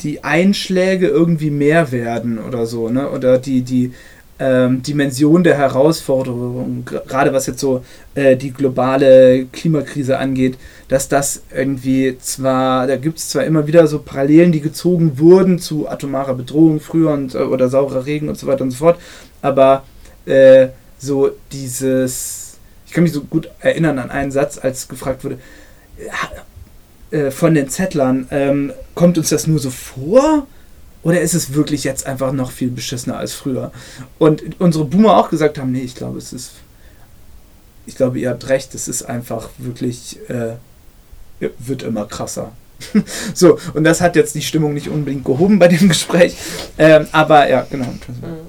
die 0.04 0.24
Einschläge 0.24 1.08
irgendwie 1.08 1.52
mehr 1.52 1.92
werden 1.92 2.40
oder 2.40 2.66
so, 2.66 2.90
ne? 2.90 3.10
Oder 3.10 3.40
die, 3.40 3.62
die, 3.62 3.94
ähm, 4.40 4.84
Dimension 4.84 5.44
der 5.44 5.58
Herausforderung, 5.58 6.86
gerade 6.86 7.34
was 7.34 7.48
jetzt 7.48 7.60
so 7.60 7.84
äh, 8.14 8.36
die 8.36 8.52
globale 8.52 9.46
Klimakrise 9.52 10.20
angeht, 10.20 10.58
dass 10.90 11.10
das 11.10 11.42
irgendwie 11.56 12.18
zwar, 12.20 12.86
da 12.88 12.98
gibt 12.98 13.18
es 13.18 13.30
zwar 13.30 13.46
immer 13.46 13.66
wieder 13.66 13.88
so 13.88 14.00
Parallelen, 14.00 14.52
die 14.52 14.62
gezogen 14.62 15.18
wurden 15.18 15.60
zu 15.60 15.90
atomarer 15.90 16.36
Bedrohung 16.36 16.80
früher 16.80 17.12
und, 17.12 17.34
äh, 17.34 17.40
oder 17.40 17.70
saurer 17.70 18.06
Regen 18.06 18.30
und 18.30 18.38
so 18.38 18.48
weiter 18.48 18.64
und 18.64 18.72
so 18.72 18.78
fort, 18.78 19.00
aber 19.42 19.84
äh, 20.26 20.68
so 21.00 21.32
dieses, 21.52 22.58
ich 22.86 22.94
kann 22.94 23.04
mich 23.04 23.14
so 23.14 23.22
gut 23.22 23.50
erinnern 23.60 23.98
an 23.98 24.12
einen 24.12 24.32
Satz, 24.32 24.60
als 24.60 24.88
gefragt 24.88 25.24
wurde, 25.24 25.40
äh, 27.12 27.32
von 27.32 27.54
den 27.54 27.70
Zettlern, 27.70 28.28
ähm, 28.32 28.74
kommt 28.96 29.18
uns 29.18 29.30
das 29.30 29.48
nur 29.48 29.60
so 29.60 29.70
vor? 29.70 30.48
Oder 31.04 31.22
ist 31.22 31.34
es 31.36 31.54
wirklich 31.54 31.84
jetzt 31.84 32.06
einfach 32.06 32.34
noch 32.34 32.52
viel 32.52 32.70
beschissener 32.70 33.18
als 33.18 33.34
früher? 33.34 33.72
Und 34.18 34.60
unsere 34.60 34.84
Boomer 34.86 35.16
auch 35.18 35.30
gesagt 35.30 35.58
haben, 35.58 35.72
nee, 35.72 35.82
ich 35.82 35.96
glaube, 35.96 36.18
es 36.18 36.34
ist, 36.34 36.52
ich 37.86 37.96
glaube, 37.96 38.20
ihr 38.20 38.30
habt 38.30 38.50
recht, 38.50 38.76
es 38.76 38.88
ist 38.88 39.04
einfach 39.04 39.50
wirklich, 39.58 40.20
äh, 40.30 40.56
wird 41.60 41.84
immer 41.84 42.06
krasser. 42.06 42.52
so, 43.34 43.58
und 43.74 43.84
das 43.86 44.02
hat 44.02 44.16
jetzt 44.16 44.36
die 44.36 44.42
Stimmung 44.42 44.74
nicht 44.74 44.90
unbedingt 44.90 45.24
gehoben 45.24 45.60
bei 45.60 45.68
dem 45.68 45.88
Gespräch. 45.88 46.36
Ähm, 46.78 47.08
aber 47.12 47.48
ja, 47.50 47.66
genau. 47.70 47.86
Mhm. 47.86 48.48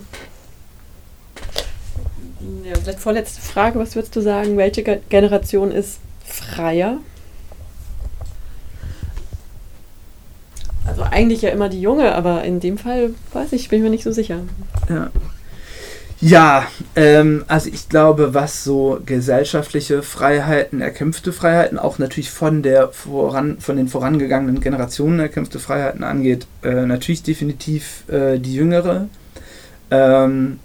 Ja, 2.65 2.75
vorletzte 2.99 3.41
Frage, 3.41 3.79
was 3.79 3.95
würdest 3.95 4.15
du 4.17 4.21
sagen, 4.21 4.57
welche 4.57 4.83
Ge- 4.83 5.01
Generation 5.09 5.71
ist 5.73 5.99
freier? 6.27 6.99
Also 10.89 11.03
eigentlich 11.03 11.43
ja 11.43 11.51
immer 11.51 11.69
die 11.69 11.81
junge, 11.81 12.15
aber 12.15 12.45
in 12.45 12.61
dem 12.61 12.79
Fall 12.79 13.11
weiß 13.33 13.53
ich, 13.53 13.69
bin 13.69 13.79
ich 13.79 13.83
mir 13.83 13.91
nicht 13.91 14.05
so 14.05 14.13
sicher. 14.13 14.41
Ja, 14.89 15.11
ja 16.21 16.67
ähm, 16.97 17.45
also 17.47 17.69
ich 17.69 17.89
glaube, 17.89 18.33
was 18.33 18.65
so 18.65 18.99
gesellschaftliche 19.05 20.03
Freiheiten, 20.03 20.81
erkämpfte 20.81 21.33
Freiheiten, 21.33 21.79
auch 21.79 21.99
natürlich 21.99 22.31
von, 22.31 22.63
der 22.63 22.89
voran, 22.89 23.59
von 23.61 23.77
den 23.77 23.89
vorangegangenen 23.89 24.61
Generationen 24.61 25.21
erkämpfte 25.21 25.59
Freiheiten 25.59 26.03
angeht, 26.05 26.47
äh, 26.63 26.87
natürlich 26.87 27.23
definitiv 27.23 28.05
äh, 28.09 28.39
die 28.39 28.55
jüngere. 28.55 29.09
Ähm, 29.91 30.59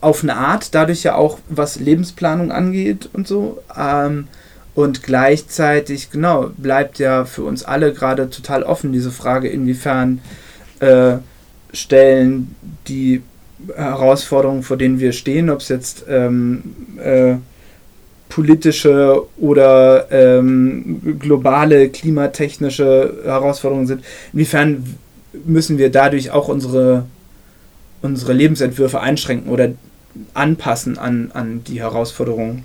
auf 0.00 0.22
eine 0.22 0.36
Art, 0.36 0.74
dadurch 0.74 1.04
ja 1.04 1.14
auch, 1.14 1.38
was 1.48 1.78
Lebensplanung 1.78 2.52
angeht 2.52 3.08
und 3.12 3.26
so. 3.26 3.62
Ähm, 3.76 4.28
und 4.74 5.02
gleichzeitig, 5.02 6.10
genau, 6.10 6.50
bleibt 6.56 6.98
ja 6.98 7.24
für 7.24 7.44
uns 7.44 7.64
alle 7.64 7.92
gerade 7.92 8.30
total 8.30 8.62
offen 8.62 8.92
diese 8.92 9.10
Frage, 9.10 9.48
inwiefern 9.48 10.20
äh, 10.80 11.16
stellen 11.72 12.54
die 12.88 13.22
Herausforderungen, 13.76 14.62
vor 14.62 14.76
denen 14.76 14.98
wir 14.98 15.12
stehen, 15.12 15.50
ob 15.50 15.60
es 15.60 15.68
jetzt 15.68 16.04
ähm, 16.08 16.74
äh, 17.02 17.34
politische 18.28 19.24
oder 19.36 20.10
ähm, 20.10 21.18
globale 21.18 21.90
klimatechnische 21.90 23.20
Herausforderungen 23.24 23.86
sind, 23.86 24.04
inwiefern 24.32 24.96
müssen 25.44 25.76
wir 25.76 25.90
dadurch 25.90 26.30
auch 26.30 26.48
unsere, 26.48 27.04
unsere 28.00 28.32
Lebensentwürfe 28.32 29.00
einschränken 29.00 29.50
oder 29.50 29.72
anpassen 30.32 30.98
an, 30.98 31.30
an 31.34 31.62
die 31.64 31.80
Herausforderungen. 31.80 32.64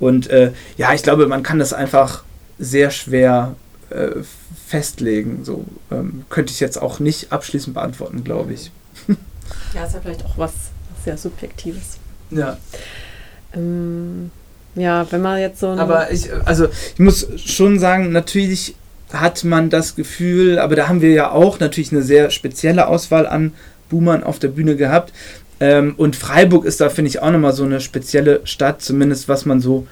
Und 0.00 0.28
äh, 0.30 0.52
ja, 0.76 0.92
ich 0.94 1.02
glaube, 1.02 1.26
man 1.26 1.42
kann 1.42 1.58
das 1.58 1.72
einfach 1.72 2.22
sehr 2.58 2.90
schwer 2.90 3.54
äh, 3.90 4.22
festlegen. 4.66 5.44
So 5.44 5.64
ähm, 5.90 6.24
könnte 6.28 6.52
ich 6.52 6.60
jetzt 6.60 6.80
auch 6.80 7.00
nicht 7.00 7.32
abschließend 7.32 7.74
beantworten, 7.74 8.24
glaube 8.24 8.54
ich. 8.54 8.70
Ja, 9.74 9.84
ist 9.84 9.94
ja 9.94 10.00
vielleicht 10.02 10.26
auch 10.26 10.36
was 10.36 10.52
sehr 11.04 11.16
Subjektives. 11.16 11.96
Ja. 12.30 12.58
Ähm, 13.54 14.30
ja, 14.74 15.10
wenn 15.10 15.22
man 15.22 15.40
jetzt 15.40 15.60
so. 15.60 15.68
Aber 15.68 16.10
ich, 16.10 16.28
also 16.44 16.66
ich 16.66 16.98
muss 16.98 17.26
schon 17.36 17.78
sagen, 17.78 18.12
natürlich 18.12 18.74
hat 19.12 19.44
man 19.44 19.70
das 19.70 19.94
Gefühl, 19.94 20.58
aber 20.58 20.76
da 20.76 20.88
haben 20.88 21.00
wir 21.00 21.12
ja 21.12 21.30
auch 21.30 21.60
natürlich 21.60 21.92
eine 21.92 22.02
sehr 22.02 22.30
spezielle 22.30 22.88
Auswahl 22.88 23.26
an 23.26 23.54
Boomern 23.88 24.22
auf 24.22 24.38
der 24.38 24.48
Bühne 24.48 24.76
gehabt. 24.76 25.12
Ähm, 25.60 25.94
und 25.96 26.16
Freiburg 26.16 26.64
ist 26.64 26.80
da, 26.80 26.88
finde 26.88 27.10
ich, 27.10 27.20
auch 27.20 27.30
nochmal 27.30 27.52
so 27.52 27.64
eine 27.64 27.80
spezielle 27.80 28.40
Stadt, 28.44 28.82
zumindest 28.82 29.28
was 29.28 29.44
man 29.44 29.60
so 29.60 29.86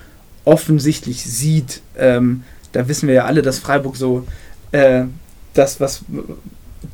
offensichtlich 0.44 1.24
sieht. 1.24 1.82
Ähm, 1.98 2.44
da 2.72 2.88
wissen 2.88 3.08
wir 3.08 3.14
ja 3.14 3.24
alle, 3.24 3.42
dass 3.42 3.58
Freiburg 3.58 3.96
so 3.96 4.26
äh, 4.72 5.04
das, 5.54 5.80
was 5.80 6.02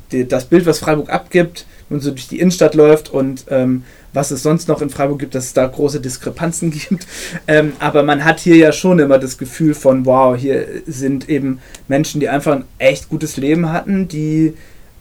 das 0.09 0.45
Bild, 0.45 0.65
was 0.65 0.79
Freiburg 0.79 1.09
abgibt, 1.09 1.65
man 1.89 1.99
so 1.99 2.11
durch 2.11 2.27
die 2.27 2.39
Innenstadt 2.39 2.75
läuft 2.75 3.09
und 3.09 3.45
ähm, 3.49 3.83
was 4.11 4.31
es 4.31 4.43
sonst 4.43 4.67
noch 4.67 4.81
in 4.81 4.89
Freiburg 4.89 5.19
gibt, 5.19 5.35
dass 5.35 5.45
es 5.45 5.53
da 5.53 5.65
große 5.65 6.01
Diskrepanzen 6.01 6.71
gibt. 6.89 7.07
Ähm, 7.47 7.73
aber 7.79 8.03
man 8.03 8.25
hat 8.25 8.39
hier 8.39 8.55
ja 8.55 8.71
schon 8.71 8.99
immer 8.99 9.19
das 9.19 9.37
Gefühl 9.37 9.73
von, 9.73 10.05
wow, 10.05 10.35
hier 10.35 10.65
sind 10.85 11.29
eben 11.29 11.59
Menschen, 11.87 12.19
die 12.19 12.29
einfach 12.29 12.53
ein 12.53 12.65
echt 12.77 13.09
gutes 13.09 13.37
Leben 13.37 13.71
hatten, 13.71 14.07
die 14.07 14.53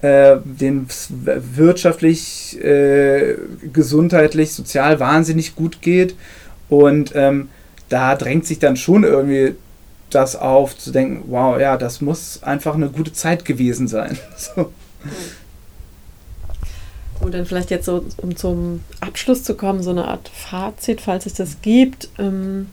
äh, 0.03 0.37
wirtschaftlich, 0.45 2.63
äh, 2.63 3.37
gesundheitlich, 3.73 4.53
sozial 4.53 5.01
wahnsinnig 5.01 5.55
gut 5.55 5.81
geht. 5.81 6.17
Und 6.69 7.13
ähm, 7.15 7.49
da 7.89 8.17
drängt 8.17 8.47
sich 8.47 8.59
dann 8.59 8.77
schon 8.77 9.05
irgendwie 9.05 9.55
das 10.11 10.37
auf, 10.37 10.77
zu 10.77 10.91
denken, 10.91 11.25
wow, 11.29 11.59
ja, 11.59 11.77
das 11.77 12.01
muss 12.01 12.43
einfach 12.43 12.75
eine 12.75 12.89
gute 12.89 13.13
Zeit 13.13 13.45
gewesen 13.45 13.89
sein. 13.89 14.19
So. 14.37 14.73
Und 17.21 17.35
dann 17.35 17.47
vielleicht 17.47 17.71
jetzt 17.71 17.87
so, 17.87 18.05
um 18.17 18.35
zum 18.35 18.81
Abschluss 19.01 19.45
zu 19.45 19.55
kommen, 19.55 19.83
so 19.83 19.91
eine 19.91 20.09
Art 20.09 20.29
Fazit, 20.29 21.01
falls 21.01 21.25
es 21.25 21.35
das 21.35 21.63
gibt. 21.63 22.09
Ähm, 22.19 22.67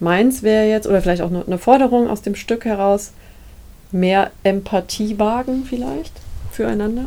meins 0.00 0.42
wäre 0.42 0.66
jetzt, 0.66 0.86
oder 0.86 1.02
vielleicht 1.02 1.20
auch 1.20 1.28
eine, 1.28 1.44
eine 1.46 1.58
Forderung 1.58 2.08
aus 2.08 2.22
dem 2.22 2.34
Stück 2.34 2.64
heraus, 2.64 3.12
mehr 3.92 4.30
Empathie 4.42 5.18
wagen 5.18 5.64
vielleicht 5.68 6.12
füreinander 6.50 7.06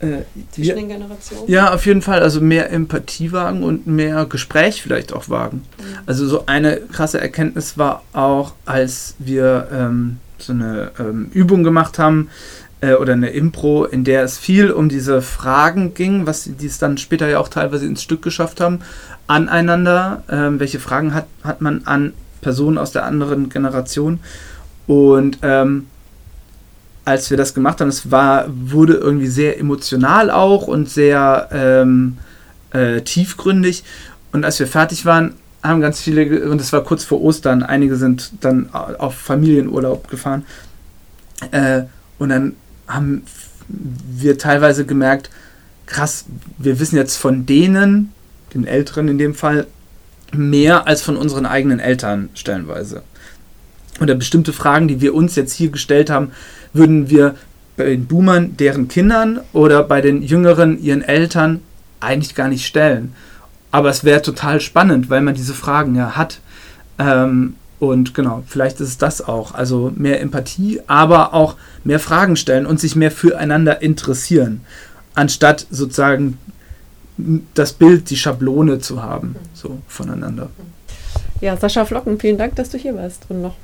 Äh, 0.00 0.22
zwischen 0.52 0.68
ja, 0.68 0.74
den 0.76 0.88
Generationen. 0.88 1.50
ja, 1.50 1.74
auf 1.74 1.84
jeden 1.84 2.00
Fall. 2.02 2.20
Also 2.20 2.40
mehr 2.40 2.70
Empathie 2.72 3.32
wagen 3.32 3.62
und 3.62 3.86
mehr 3.86 4.24
Gespräch 4.26 4.80
vielleicht 4.82 5.12
auch 5.12 5.28
wagen. 5.28 5.62
Also 6.06 6.26
so 6.26 6.46
eine 6.46 6.76
krasse 6.78 7.20
Erkenntnis 7.20 7.76
war 7.76 8.02
auch, 8.12 8.54
als 8.64 9.14
wir 9.18 9.68
ähm, 9.72 10.16
so 10.38 10.52
eine 10.54 10.92
ähm, 10.98 11.30
Übung 11.34 11.64
gemacht 11.64 11.98
haben 11.98 12.30
äh, 12.80 12.94
oder 12.94 13.12
eine 13.12 13.28
Impro, 13.28 13.84
in 13.84 14.04
der 14.04 14.22
es 14.22 14.38
viel 14.38 14.70
um 14.70 14.88
diese 14.88 15.20
Fragen 15.20 15.92
ging, 15.92 16.24
was 16.26 16.44
die 16.44 16.66
es 16.66 16.78
dann 16.78 16.96
später 16.96 17.28
ja 17.28 17.38
auch 17.38 17.48
teilweise 17.48 17.84
ins 17.84 18.02
Stück 18.02 18.22
geschafft 18.22 18.60
haben, 18.62 18.80
aneinander. 19.26 20.22
Ähm, 20.30 20.58
welche 20.60 20.80
Fragen 20.80 21.12
hat, 21.12 21.26
hat 21.44 21.60
man 21.60 21.82
an 21.84 22.14
Personen 22.40 22.78
aus 22.78 22.92
der 22.92 23.04
anderen 23.04 23.50
Generation? 23.50 24.20
Und 24.90 25.38
ähm, 25.42 25.86
als 27.04 27.30
wir 27.30 27.36
das 27.36 27.54
gemacht 27.54 27.80
haben, 27.80 27.86
es 27.86 28.10
war, 28.10 28.46
wurde 28.48 28.94
irgendwie 28.94 29.28
sehr 29.28 29.56
emotional 29.60 30.32
auch 30.32 30.66
und 30.66 30.90
sehr 30.90 31.48
ähm, 31.52 32.18
äh, 32.72 33.00
tiefgründig. 33.02 33.84
Und 34.32 34.44
als 34.44 34.58
wir 34.58 34.66
fertig 34.66 35.06
waren, 35.06 35.34
haben 35.62 35.80
ganz 35.80 36.00
viele, 36.00 36.50
und 36.50 36.60
es 36.60 36.72
war 36.72 36.82
kurz 36.82 37.04
vor 37.04 37.20
Ostern, 37.22 37.62
einige 37.62 37.94
sind 37.94 38.32
dann 38.40 38.68
au- 38.72 38.96
auf 38.98 39.14
Familienurlaub 39.14 40.08
gefahren. 40.08 40.44
Äh, 41.52 41.82
und 42.18 42.30
dann 42.30 42.56
haben 42.88 43.22
wir 43.68 44.38
teilweise 44.38 44.84
gemerkt, 44.86 45.30
krass, 45.86 46.24
wir 46.58 46.80
wissen 46.80 46.96
jetzt 46.96 47.14
von 47.14 47.46
denen, 47.46 48.10
den 48.54 48.66
Älteren 48.66 49.06
in 49.06 49.18
dem 49.18 49.36
Fall, 49.36 49.68
mehr 50.32 50.88
als 50.88 51.00
von 51.02 51.16
unseren 51.16 51.46
eigenen 51.46 51.78
Eltern 51.78 52.28
stellenweise. 52.34 53.04
Oder 54.00 54.14
bestimmte 54.14 54.52
Fragen, 54.52 54.88
die 54.88 55.00
wir 55.00 55.14
uns 55.14 55.36
jetzt 55.36 55.52
hier 55.52 55.70
gestellt 55.70 56.10
haben, 56.10 56.32
würden 56.72 57.10
wir 57.10 57.34
bei 57.76 57.84
den 57.84 58.06
Boomern 58.06 58.56
deren 58.56 58.88
Kindern 58.88 59.40
oder 59.52 59.82
bei 59.84 60.00
den 60.00 60.22
Jüngeren 60.22 60.82
ihren 60.82 61.02
Eltern 61.02 61.60
eigentlich 62.00 62.34
gar 62.34 62.48
nicht 62.48 62.66
stellen. 62.66 63.14
Aber 63.70 63.90
es 63.90 64.04
wäre 64.04 64.22
total 64.22 64.60
spannend, 64.60 65.10
weil 65.10 65.20
man 65.20 65.34
diese 65.34 65.54
Fragen 65.54 65.94
ja 65.94 66.16
hat. 66.16 66.40
Ähm, 66.98 67.54
und 67.78 68.14
genau, 68.14 68.42
vielleicht 68.46 68.80
ist 68.80 68.88
es 68.88 68.98
das 68.98 69.26
auch. 69.26 69.54
Also 69.54 69.92
mehr 69.94 70.20
Empathie, 70.20 70.80
aber 70.86 71.32
auch 71.32 71.56
mehr 71.84 72.00
Fragen 72.00 72.36
stellen 72.36 72.66
und 72.66 72.80
sich 72.80 72.96
mehr 72.96 73.10
füreinander 73.10 73.80
interessieren, 73.80 74.60
anstatt 75.14 75.66
sozusagen 75.70 76.38
das 77.54 77.72
Bild, 77.72 78.10
die 78.10 78.16
Schablone 78.16 78.80
zu 78.80 79.02
haben, 79.02 79.36
so 79.54 79.78
voneinander. 79.88 80.50
Ja, 81.40 81.56
Sascha 81.56 81.84
Flocken, 81.84 82.18
vielen 82.18 82.38
Dank, 82.38 82.56
dass 82.56 82.70
du 82.70 82.78
hier 82.78 82.94
warst 82.94 83.24
und 83.28 83.40
noch 83.40 83.54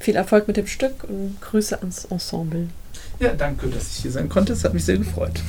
viel 0.00 0.16
Erfolg 0.16 0.48
mit 0.48 0.56
dem 0.56 0.66
Stück 0.66 1.04
und 1.04 1.36
Grüße 1.40 1.78
ans 1.78 2.04
Ensemble. 2.06 2.68
Ja, 3.20 3.32
danke, 3.34 3.68
dass 3.68 3.96
ich 3.96 4.02
hier 4.02 4.12
sein 4.12 4.28
konnte. 4.28 4.52
Es 4.52 4.64
hat 4.64 4.74
mich 4.74 4.84
sehr 4.84 4.98
gefreut. 4.98 5.40